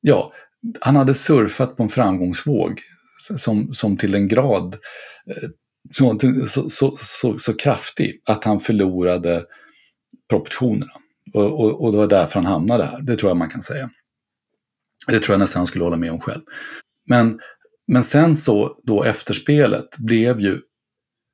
[0.00, 0.32] ja,
[0.80, 2.80] han hade surfat på en framgångsvåg
[3.36, 4.76] som, som till en grad
[5.26, 5.48] eh,
[5.92, 6.18] så,
[6.68, 9.44] så, så, så, kraftig att han förlorade
[10.30, 10.92] proportionerna.
[11.34, 13.90] Och, och, och det var därför han hamnade här, det tror jag man kan säga.
[15.08, 16.42] Det tror jag nästan han skulle hålla med om själv.
[17.06, 17.38] Men
[17.92, 20.60] men sen så då efterspelet blev ju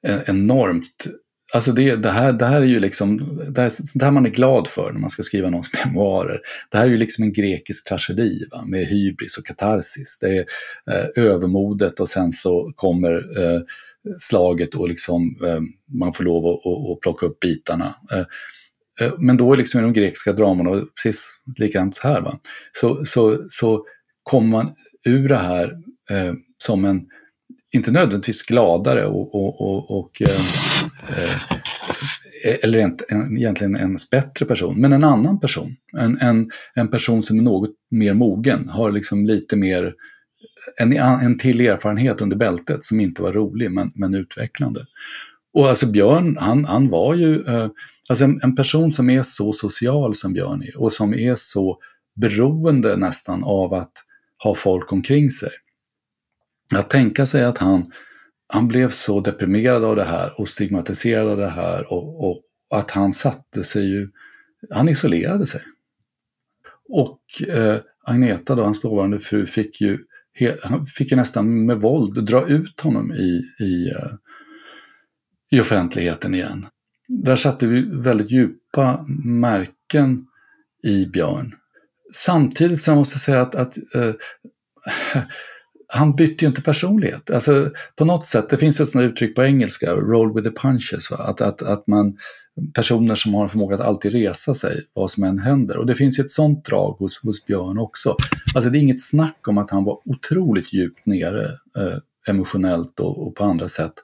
[0.06, 1.06] e-, enormt
[1.54, 4.30] Alltså det, det, här, det här är ju liksom, det här, det här man är
[4.30, 6.40] glad för när man ska skriva någons memoarer.
[6.70, 8.64] Det här är ju liksom en grekisk tragedi va?
[8.66, 10.18] med hybris och katarsis.
[10.20, 10.46] Det är
[10.90, 13.60] eh, övermodet och sen så kommer eh,
[14.18, 15.60] slaget och liksom, eh,
[15.98, 17.94] man får lov att, att, att plocka upp bitarna.
[18.12, 18.26] Eh,
[19.06, 21.28] eh men då är liksom i de grekiska dramerna, precis
[21.58, 22.38] likadant här, va?
[22.72, 23.84] Så, så, så
[24.22, 24.74] kommer man
[25.06, 25.72] ur det här
[26.10, 27.06] eh, som en,
[27.74, 30.40] inte nödvändigtvis gladare och, och, och, och eh,
[31.18, 31.40] eh,
[32.62, 35.76] eller en, en, egentligen en bättre person, men en annan person.
[35.98, 39.94] En, en, en person som är något mer mogen, har liksom lite mer,
[40.76, 44.86] en, en till erfarenhet under bältet som inte var rolig men, men utvecklande.
[45.54, 47.68] Och alltså Björn, han, han var ju, eh,
[48.08, 51.78] alltså en, en, person som är så social som Björn är och som är så
[52.16, 53.92] beroende nästan av att
[54.44, 55.50] ha folk omkring sig.
[56.74, 57.92] Att tänka sig att han,
[58.48, 62.90] han blev så deprimerad av det här och stigmatiserad av det här och, och att
[62.90, 64.10] han satte sig ju,
[64.70, 65.60] han isolerade sig.
[66.88, 69.98] Och eh, Agneta, då, hans dåvarande fru, fick ju,
[70.62, 74.12] han fick ju nästan med våld dra ut honom i, i, eh,
[75.50, 76.66] i offentligheten igen.
[77.08, 80.26] Där satte vi väldigt djupa märken
[80.82, 81.54] i Björn.
[82.14, 84.14] Samtidigt så måste jag säga att, att uh,
[85.88, 87.30] han bytte ju inte personlighet.
[87.30, 91.10] Alltså, på något sätt, det finns ett sånt uttryck på engelska, roll with the punches,
[91.10, 91.16] va?
[91.16, 92.16] Att, att, att man,
[92.74, 95.76] personer som har förmåga att alltid resa sig, vad som än händer.
[95.76, 98.16] Och det finns ju ett sånt drag hos, hos Björn också.
[98.54, 101.44] Alltså det är inget snack om att han var otroligt djupt nere
[101.76, 101.98] eh,
[102.28, 103.94] emotionellt och, och, på andra sätt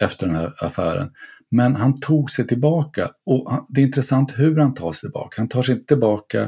[0.00, 1.10] efter den här affären.
[1.50, 5.34] Men han tog sig tillbaka och han, det är intressant hur han tar sig tillbaka.
[5.40, 6.40] Han tar sig inte tillbaka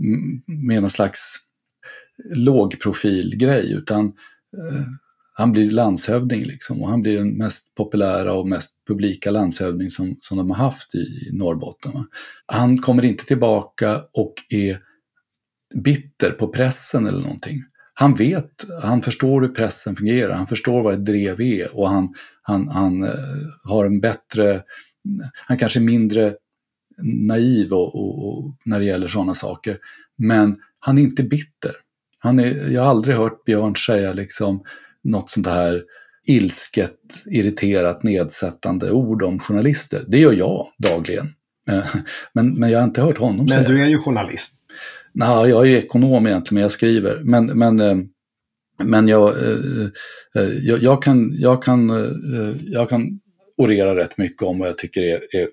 [0.00, 1.36] mm, med någon slags
[2.34, 4.06] lågprofilgrej utan
[4.56, 4.86] eh,
[5.36, 10.16] han blir landshövding liksom och han blir den mest populära och mest publika landshövding som,
[10.20, 11.92] som de har haft i Norrbotten.
[12.46, 14.78] Han kommer inte tillbaka och är
[15.74, 17.62] bitter på pressen eller någonting.
[17.94, 22.14] Han vet, han förstår hur pressen fungerar, han förstår vad ett drev är och han,
[22.42, 23.10] han, han eh,
[23.64, 24.62] har en bättre,
[25.46, 26.34] han kanske är mindre
[27.02, 29.78] naiv och, och, och när det gäller sådana saker.
[30.18, 31.72] Men han är inte bitter.
[32.18, 34.64] Han är, jag har aldrig hört Björn säga liksom
[35.04, 35.82] något sånt här
[36.26, 40.04] ilsket, irriterat, nedsättande ord om journalister.
[40.08, 41.26] Det gör jag dagligen.
[41.70, 41.86] Eh,
[42.32, 44.54] men, men jag har inte hört honom men säga Men du är ju journalist.
[45.12, 47.20] Nej, jag är ekonom egentligen, men jag skriver.
[47.24, 47.96] Men, men, eh,
[48.84, 51.92] men jag, eh, jag, jag, kan, jag, kan,
[52.64, 53.20] jag kan
[53.56, 55.48] orera rätt mycket om vad jag tycker är, är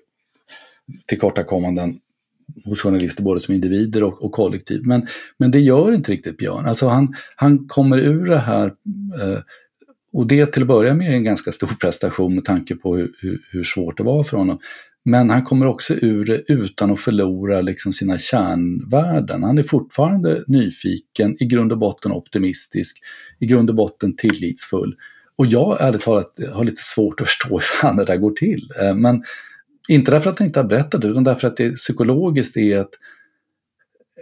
[1.06, 1.98] tillkortakommanden
[2.64, 4.80] hos journalister både som individer och, och kollektiv.
[4.84, 5.06] Men,
[5.38, 6.66] men det gör inte riktigt Björn.
[6.66, 8.66] Alltså han, han kommer ur det här
[9.22, 9.38] eh,
[10.12, 13.12] och det till att börja med är en ganska stor prestation med tanke på hur,
[13.20, 14.58] hur, hur, svårt det var för honom.
[15.04, 19.42] Men han kommer också ur det utan att förlora liksom sina kärnvärden.
[19.42, 22.96] Han är fortfarande nyfiken, i grund och botten optimistisk,
[23.40, 24.94] i grund och botten tillitsfull.
[25.36, 28.68] Och jag ärligt talat har lite svårt att förstå hur fan det där går till.
[28.82, 29.22] Eh, men
[29.88, 32.90] inte därför att han inte har berättat det, utan därför att det psykologiskt är ett,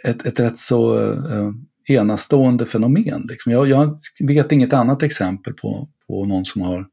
[0.05, 1.51] ett, ett rätt så eh,
[1.89, 3.27] enastående fenomen.
[3.29, 3.53] Liksom.
[3.53, 6.87] Jag, jag, vet inget annat exempel på, på någon som har,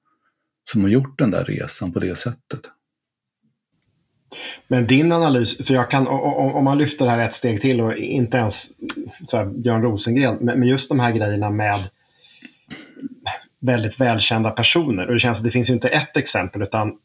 [0.72, 2.62] som har gjort den där resan på det sättet.
[4.68, 7.96] Men din analys, för jag kan, om man lyfter det här ett steg till och
[7.96, 8.70] inte ens
[9.26, 11.80] så här, Björn Rosengren, men just de här grejerna med
[13.60, 15.08] väldigt välkända personer.
[15.08, 16.98] Och det känns att det finns ju inte ett exempel utan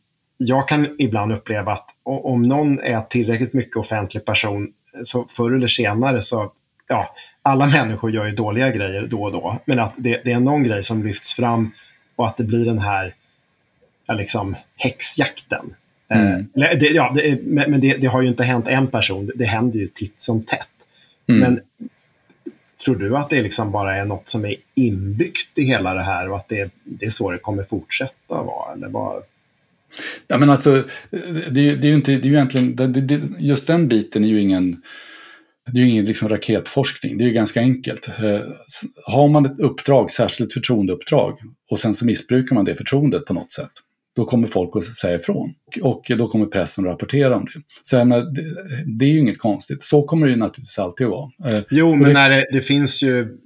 [0.46, 4.72] jag kan ibland uppleva att om någon är tillräckligt mycket offentlig person
[5.04, 6.52] så förr eller senare så,
[6.88, 10.40] ja, alla människor gör ju dåliga grejer då och då, men att det, det är
[10.40, 11.70] någon grej som lyfts fram
[12.16, 13.14] och att det blir den här
[14.12, 15.74] liksom, häxjakten.
[16.08, 16.36] Mm.
[16.38, 19.78] Eh, det, ja, det, men det, det, har ju inte hänt en person, det händer
[19.78, 20.68] ju titt som tätt.
[21.28, 21.40] Mm.
[21.40, 21.60] Men
[22.84, 26.30] tror du att det liksom bara är något som är inbyggt i hela det här
[26.30, 28.72] och att det, det är så det kommer fortsätta vara?
[28.72, 29.22] Eller vad?
[30.26, 30.84] Ja, men alltså,
[31.50, 32.76] det, det är ju inte, det är ju egentligen,
[33.06, 34.82] det, just den biten är ju ingen,
[35.72, 38.08] det är ju ingen liksom raketforskning, det är ju ganska enkelt.
[38.08, 38.40] Eh,
[39.06, 41.38] har man ett uppdrag, särskilt förtroendeuppdrag,
[41.70, 43.70] och sen så missbrukar man det förtroendet på något sätt,
[44.16, 45.54] då kommer folk att säga ifrån.
[45.82, 47.60] Och då kommer pressen att rapportera om det.
[47.82, 48.42] Så jag menar, det,
[48.98, 49.82] det, är ju inget konstigt.
[49.82, 51.30] Så kommer det ju naturligtvis alltid att vara.
[51.50, 53.38] Eh, jo, men det, när det, det, finns ju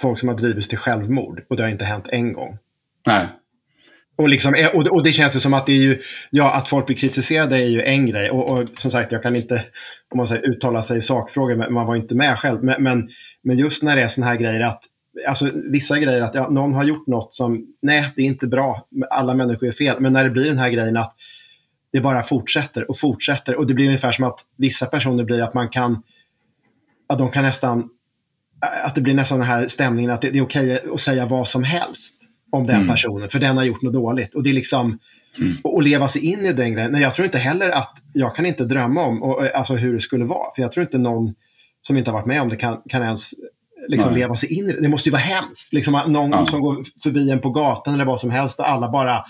[0.00, 2.58] folk som har drivits till självmord och det har inte hänt en gång.
[3.06, 3.28] Nej.
[4.16, 6.68] Och, liksom, eh, och, och det känns ju som att det är ju, ja, att
[6.68, 8.30] folk blir kritiserade är ju en grej.
[8.30, 9.64] Och, och som sagt, jag kan inte
[10.10, 12.64] om man säger, uttala sig i sakfrågor, men man var inte med själv.
[12.64, 13.08] Men, men,
[13.42, 14.82] men just när det är sådana här grejer att
[15.28, 18.86] alltså, vissa grejer att ja, någon har gjort något som, nej, det är inte bra,
[19.10, 19.96] alla människor är fel.
[20.00, 21.14] Men när det blir den här grejen att
[21.92, 25.54] det bara fortsätter och fortsätter och det blir ungefär som att vissa personer blir att
[25.54, 26.02] man kan,
[27.06, 27.88] att de kan nästan,
[28.84, 31.48] att det blir nästan den här stämningen att det, det är okej att säga vad
[31.48, 32.25] som helst
[32.56, 32.88] om den mm.
[32.88, 34.34] personen, för den har gjort något dåligt.
[34.34, 34.98] Och det är liksom,
[35.38, 35.56] mm.
[35.64, 36.92] och, leva sig in i den grejen.
[36.92, 40.00] Nej, jag tror inte heller att, jag kan inte drömma om och, alltså hur det
[40.00, 41.34] skulle vara, för jag tror inte någon
[41.82, 43.34] som inte har varit med om det kan, kan ens
[43.88, 44.80] liksom leva sig in i det.
[44.80, 45.72] Det måste ju vara hemskt.
[45.72, 46.46] Liksom, någon ja.
[46.46, 49.24] som går förbi en på gatan eller vad som helst och alla bara...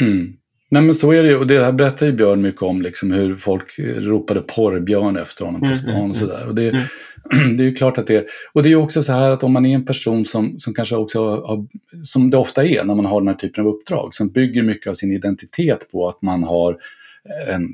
[0.00, 0.36] Mm.
[0.76, 3.12] Nej men så är det ju, och det här berättar ju Björn mycket om, liksom,
[3.12, 6.48] hur folk ropade porrbjörn efter honom på mm, stan mm, och sådär.
[6.48, 6.82] Och det, mm.
[7.56, 9.52] det är ju klart att det är, och det är också så här att om
[9.52, 11.66] man är en person som, som kanske också har,
[12.02, 14.90] som det ofta är när man har den här typen av uppdrag, som bygger mycket
[14.90, 16.76] av sin identitet på att man har
[17.48, 17.68] en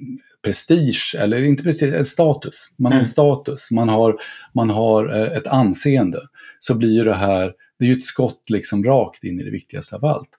[0.44, 2.68] prestige, eller inte prestige, en status.
[2.76, 3.04] Man har en mm.
[3.04, 4.16] status, man har,
[4.54, 6.20] man har eh, ett anseende.
[6.58, 9.50] Så blir ju det här, det är ju ett skott liksom rakt in i det
[9.50, 10.30] viktigaste av allt.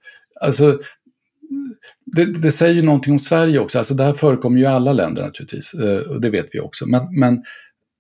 [0.41, 0.80] Alltså,
[2.16, 4.93] det, det, säger ju någonting om Sverige också, alltså det här förekommer ju i alla
[4.93, 6.86] länder naturligtvis, eh, och det vet vi också.
[6.86, 7.43] Men, men,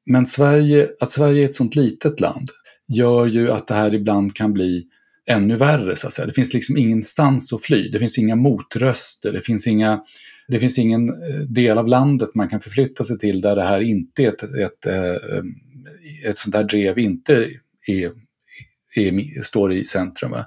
[0.05, 2.47] men Sverige, att Sverige är ett sånt litet land
[2.87, 4.83] gör ju att det här ibland kan bli
[5.29, 6.25] ännu värre, så att säga.
[6.25, 10.01] Det finns liksom ingenstans att fly, det finns inga motröster, det finns inga
[10.47, 13.81] det finns ingen eh, del av landet man kan förflytta sig till där det här
[13.81, 14.93] inte är ett, ett, ett,
[16.27, 17.49] ett sånt där drev inte
[17.87, 18.11] är,
[18.95, 20.31] är, står i centrum.
[20.31, 20.45] Va?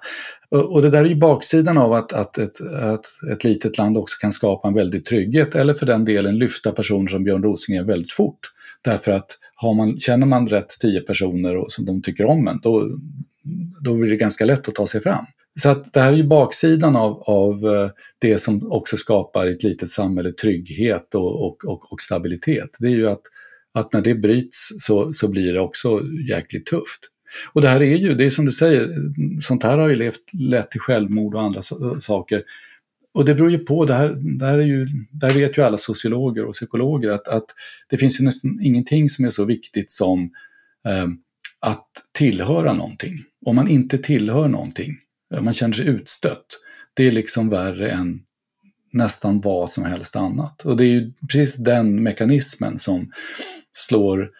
[0.50, 4.18] Och, det där är ju baksidan av att, att, ett, att ett litet land också
[4.20, 8.12] kan skapa en väldig trygghet eller för den delen lyfta personer som Björn Rosengren väldigt
[8.12, 8.38] fort.
[8.82, 12.60] Därför att har man, känner man rätt tio personer och som de tycker om en,
[12.62, 12.88] då,
[13.84, 15.24] då blir det ganska lätt att ta sig fram.
[15.62, 19.62] Så att det här är ju baksidan av, av eh, det som också skapar ett
[19.62, 22.76] litet samhälle trygghet och, och, och, och stabilitet.
[22.80, 23.22] Det är ju att,
[23.74, 27.00] att när det bryts så, så blir det också jäkligt tufft.
[27.52, 28.94] Och det här är ju, det är som du säger,
[29.40, 31.62] sånt här har ju levt, lett till självmord och andra
[32.00, 32.42] saker.
[33.14, 34.08] Och det beror ju på, det här,
[34.38, 37.44] det här, är ju, det här vet ju alla sociologer och psykologer, att, att
[37.88, 40.30] det finns ju nästan ingenting som är så viktigt som
[40.86, 41.06] eh,
[41.60, 43.24] att tillhöra någonting.
[43.46, 44.94] Om man inte tillhör någonting,
[45.34, 46.46] eh, man känner sig utstött.
[46.94, 48.20] Det är liksom värre än
[48.92, 50.62] nästan vad som helst annat.
[50.62, 53.10] Och det är ju precis den mekanismen som
[53.72, 54.30] slår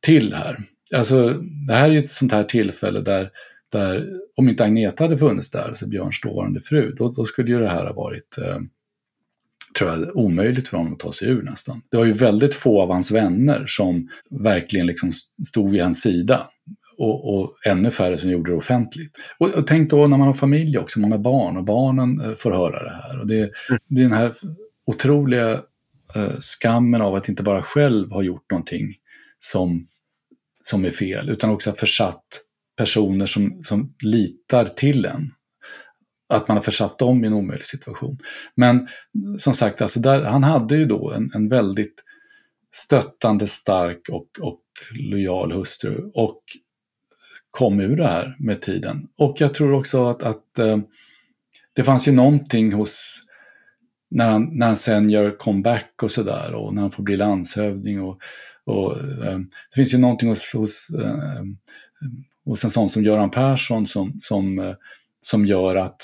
[0.00, 0.58] till här.
[0.96, 1.28] Alltså,
[1.66, 3.30] det här är ju ett sånt här tillfälle där,
[3.72, 7.58] där om inte Agneta hade funnits där, alltså Björns dåvarande fru, då, då skulle ju
[7.58, 8.58] det här ha varit eh,
[9.78, 11.82] tror jag, omöjligt för honom att ta sig ur nästan.
[11.90, 15.12] Det var ju väldigt få av hans vänner som verkligen liksom
[15.48, 16.46] stod vid hans sida
[16.98, 19.16] och, och ännu färre som gjorde det offentligt.
[19.38, 22.34] Och, och, tänk då när man har familj också, man har barn och barnen eh,
[22.34, 23.20] får höra det här.
[23.20, 23.80] Och det, mm.
[23.88, 24.34] det är den här
[24.86, 25.50] otroliga
[26.14, 28.94] eh, skammen av att inte bara själv ha gjort någonting
[29.38, 29.86] som,
[30.70, 32.24] som är fel, utan också försatt
[32.76, 35.30] personer som, som litar till en.
[36.32, 38.18] Att man har försatt dem i en omöjlig situation.
[38.54, 38.88] Men
[39.38, 42.04] som sagt, alltså där, han hade ju då en, en väldigt
[42.74, 44.62] stöttande, stark och, och
[45.10, 46.10] lojal hustru.
[46.14, 46.42] Och
[47.50, 49.08] kom ur det här med tiden.
[49.18, 50.78] Och jag tror också att, att eh,
[51.72, 53.20] det fanns ju någonting hos
[54.10, 58.00] när, han, när han sen gör comeback och sådär och när han får bli landshövding.
[58.02, 58.18] Och,
[58.70, 61.42] och, eh, det finns ju någonting hos, hos, eh,
[62.44, 64.74] hos en sån som Göran Persson som, som, eh,
[65.20, 66.02] som gör att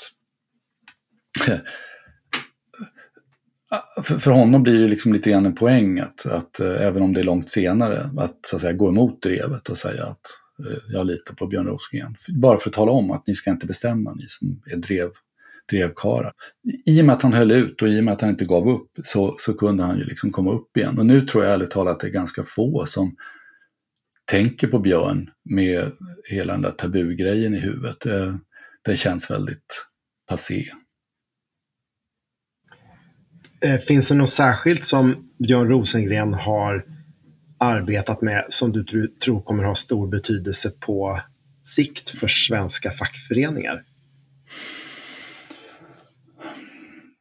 [4.03, 7.19] för, honom blir det liksom lite grann en poäng att, att eh, även om det
[7.19, 10.21] är långt senare, att, så att säga, gå emot drevet och säga att
[10.67, 12.15] eh, jag litar på Björn Rosengren.
[12.29, 15.09] Bara för att tala om att ni ska inte bestämma, ni som är drev,
[15.71, 16.33] drevkarlar.
[16.85, 18.69] I och med att han höll ut och i och med att han inte gav
[18.69, 20.99] upp så, så kunde han ju liksom komma upp igen.
[20.99, 23.15] Och nu tror jag ärligt talat att det är ganska få som
[24.31, 25.91] tänker på Björn med
[26.29, 28.05] hela den där tabugrejen i huvudet.
[28.05, 28.39] Eh, det,
[28.85, 29.85] det känns väldigt
[30.29, 30.69] passé.
[33.61, 36.85] Eh, finns det något särskilt som Björn Rosengren har
[37.59, 41.19] arbetat med som du tror kommer ha stor betydelse på
[41.63, 43.83] sikt för svenska fackföreningar?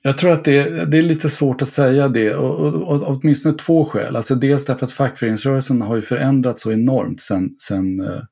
[0.07, 3.55] Jag tror att det, det är lite svårt att säga det, och, och, och, åtminstone
[3.55, 4.17] två skäl.
[4.17, 8.23] Alltså dels därför att fackföreningsrörelsen har ju förändrats så enormt sen, sen, eh,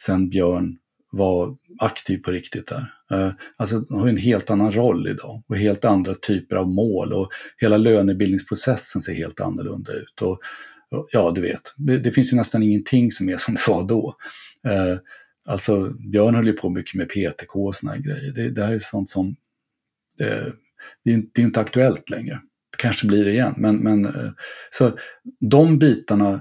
[0.00, 0.76] sen Björn
[1.12, 2.92] var aktiv på riktigt där.
[3.10, 7.12] Eh, alltså, de har en helt annan roll idag och helt andra typer av mål
[7.12, 10.22] och hela lönebildningsprocessen ser helt annorlunda ut.
[10.22, 10.40] Och,
[10.90, 13.88] och ja, du vet, det, det, finns ju nästan ingenting som är som det var
[13.88, 14.14] då.
[14.66, 14.98] Eh,
[15.46, 18.32] alltså, Björn höll ju på mycket med PTK och såna grejer.
[18.32, 19.36] Det, det här är sånt som,
[20.20, 20.52] eh,
[21.04, 22.34] det, är, det är inte aktuellt längre.
[22.76, 24.30] Det kanske blir det igen, men, men eh,
[24.70, 24.90] så
[25.40, 26.32] de bitarna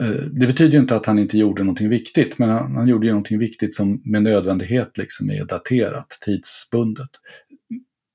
[0.00, 3.06] eh, det betyder ju inte att han inte gjorde någonting viktigt, men han, han gjorde
[3.06, 7.10] ju någonting viktigt som med nödvändighet liksom är daterat, tidsbundet.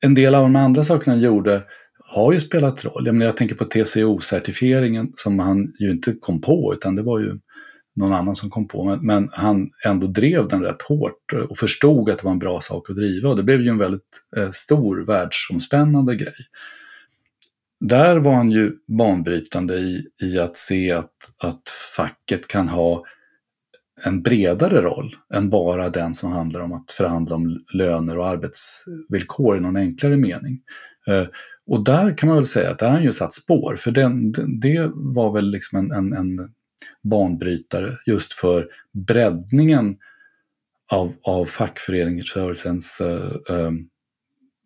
[0.03, 1.63] En del av de andra sakerna han gjorde
[2.07, 3.05] har ju spelat roll.
[3.05, 7.19] Jag, menar, jag tänker på TCO-certifieringen som han ju inte kom på, utan det var
[7.19, 7.39] ju
[7.95, 8.83] någon annan som kom på.
[8.83, 12.39] Men, men, han ändå drev den rätt hårt eh, och förstod att det var en
[12.39, 13.29] bra sak att driva.
[13.29, 16.33] Och det blev ju en väldigt eh, stor världsomspännande grej
[17.79, 23.05] där var han ju banbrytande i, i att se att, att facket kan ha
[24.05, 29.57] en bredare roll än bara den som handlar om att förhandla om löner och arbetsvillkor
[29.57, 30.61] i någon enklare mening.
[31.07, 31.27] Eh,
[31.67, 34.31] och där kan man väl säga att där har han ju satt spår, för den,
[34.61, 36.49] det var väl liksom en, en, en
[37.03, 38.67] banbrytare just för
[39.07, 39.97] breddningen
[40.91, 43.55] av, av fackföreningsrörelsens uh,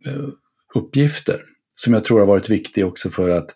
[0.05, 0.30] uh,
[0.76, 1.41] uppgifter
[1.80, 3.55] som jag tror har varit viktig också för att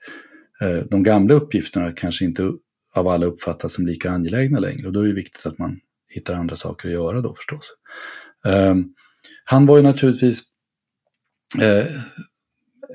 [0.61, 2.51] eh, de gamla uppgifterna kanske inte
[2.95, 4.87] av alla uppfattas som lika angelägna längre.
[4.87, 7.73] Och då är det viktigt att man hittar andra saker att göra då förstås.
[8.45, 8.85] Ehm,
[9.45, 10.43] han var ju naturligtvis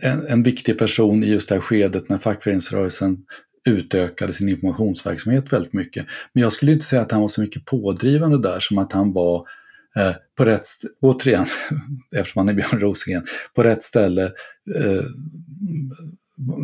[0.02, 3.16] en, en, viktig person i just det här skedet när fackföreningsrörelsen
[3.68, 6.06] utökade sin informationsverksamhet väldigt mycket.
[6.32, 9.12] Men jag skulle inte säga att han var så mycket pådrivande där som att han
[9.12, 9.46] var
[9.96, 10.68] eh, på rätt,
[11.00, 11.46] återigen,
[12.16, 14.24] eftersom han är Björn Rosengren, på rätt ställe,
[14.76, 15.04] eh,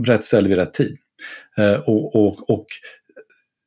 [0.06, 0.96] rätt ställe vid rätt tid.
[1.58, 2.66] Eh, och, och, och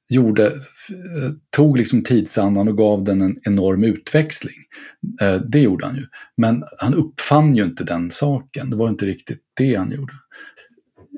[0.10, 4.56] gjorde, eh, tog liksom tidsandan och gav den en enorm utväxling.
[5.22, 6.06] Eh, det gjorde han ju.
[6.38, 10.14] Men han uppfann ju inte den saken, det var inte riktigt det han gjorde.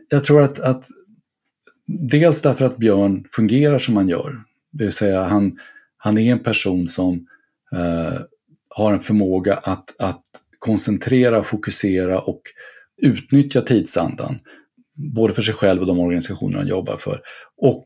[0.10, 0.86] Jag tror att, att
[1.90, 5.58] dels därför att Björn fungerar som han gör, det vill säga han,
[5.98, 7.28] han är en person som
[7.76, 8.22] eh,
[8.70, 10.22] har en förmåga att, att
[10.60, 12.42] koncentrera, fokusera och
[13.02, 14.40] utnyttja tidsandan.
[15.16, 17.22] Både för sig själv och de organisationer han jobbar för.
[17.58, 17.84] Och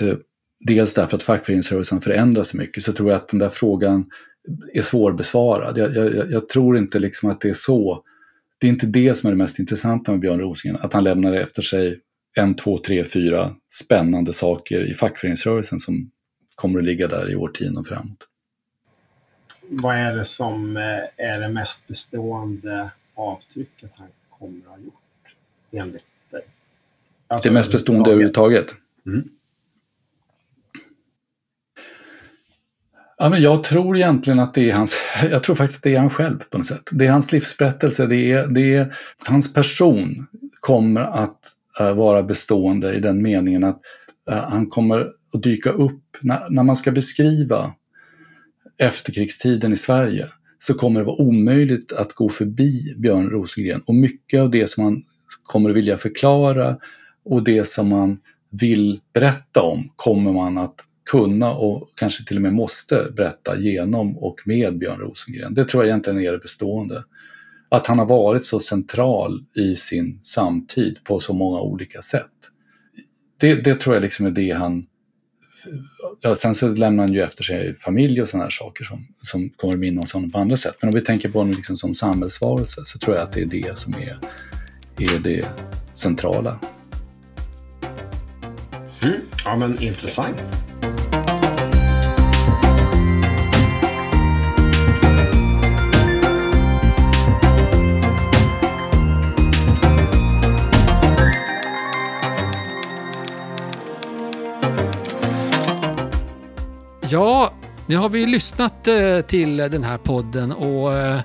[0.00, 0.16] eh,
[0.60, 4.04] dels därför att fackföreningsrörelsen förändras så mycket så tror jag att den där frågan
[4.74, 5.78] är svårbesvarad.
[5.78, 8.04] Jag, jag, jag tror inte liksom att det är så.
[8.58, 11.32] Det är inte det som är det mest intressanta med Björn Rosengren, att han lämnar
[11.32, 12.00] efter sig
[12.34, 16.10] en, två, tre, fyra spännande saker i fackföreningsrörelsen som
[16.56, 18.28] kommer att ligga där i årtionden framåt
[19.68, 24.08] vad är det som eh, är det mest bestående avtrycket han
[24.38, 25.34] kommer att ha gjort
[25.72, 26.42] enligt dig?
[27.28, 28.74] Alltså, det mest bestående överhuvudtaget?
[29.06, 29.28] Mm.
[33.18, 34.96] Ja, men jag tror egentligen att det är hans,
[35.30, 36.88] jag tror faktiskt att det är han själv på något sätt.
[36.92, 38.94] Det är hans livsberättelse, det är, det är
[39.26, 40.26] hans person
[40.60, 41.43] kommer att
[41.80, 43.80] Eh, vara bestående i den meningen att
[44.30, 45.00] eh, han kommer
[45.34, 47.74] att dyka upp när, när man ska beskriva
[48.78, 50.26] efterkrigstiden i Sverige
[50.58, 53.82] så kommer det vara omöjligt att gå förbi Björn Rosengren.
[53.86, 55.02] Och mycket av det som man
[55.42, 56.76] kommer att vilja förklara
[57.24, 58.18] och det som man
[58.60, 60.74] vill berätta om kommer man att
[61.10, 65.54] kunna och kanske till och med måste berätta genom och med Björn Rosengren.
[65.54, 67.04] Det tror jag egentligen är det bestående.
[67.74, 72.30] Att han har varit så central i sin samtid på så många olika sätt.
[73.40, 74.86] Det, det tror jag liksom är det han
[76.20, 79.50] ja, sen så lämnar han ju efter sig familj och sådana här saker som, som
[79.50, 80.76] kommer att minnas honom på andra sätt.
[80.80, 83.46] Men om vi tänker på honom liksom som samhällsvarelse så tror jag att det är
[83.46, 84.18] det som är,
[84.98, 85.46] är det
[85.94, 86.60] centrala.
[89.02, 89.14] Mm.
[89.44, 90.36] Ja, men intressant.
[107.14, 107.52] Ja,
[107.86, 111.20] nu har vi lyssnat eh, till den här podden och eh,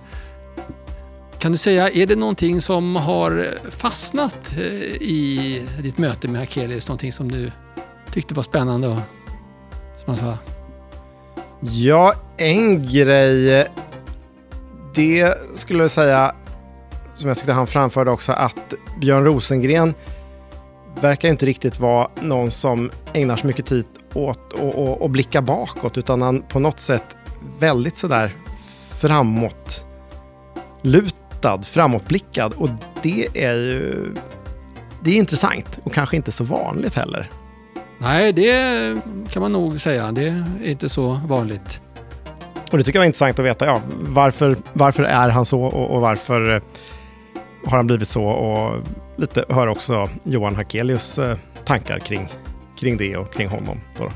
[1.39, 4.63] kan du säga, är det någonting som har fastnat eh,
[5.01, 6.87] i ditt möte med Akelius?
[6.87, 7.51] Någonting som du
[8.11, 8.97] tyckte var spännande och
[9.95, 10.37] som han sa?
[11.59, 13.67] Ja, en grej.
[14.95, 16.35] Det skulle jag säga,
[17.15, 19.93] som jag tyckte han framförde också, att Björn Rosengren
[21.01, 24.53] verkar inte riktigt vara någon som ägnar så mycket tid åt
[25.01, 27.17] att blicka bakåt, utan han på något sätt
[27.59, 28.31] väldigt sådär
[28.99, 29.85] framåt
[30.81, 32.53] lutad, framåtblickad.
[32.53, 32.69] Och
[33.01, 34.15] det är ju
[35.01, 37.29] det är intressant och kanske inte så vanligt heller.
[37.97, 38.97] Nej, det
[39.29, 40.11] kan man nog säga.
[40.11, 41.81] Det är inte så vanligt.
[42.71, 43.65] Och det tycker jag var intressant att veta.
[43.65, 46.61] Ja, varför, varför är han så och, och varför eh,
[47.65, 48.25] har han blivit så?
[48.25, 48.75] Och
[49.17, 52.27] lite höra också Johan Hakelius eh, tankar kring,
[52.79, 53.77] kring det och kring honom.
[53.97, 54.11] Då.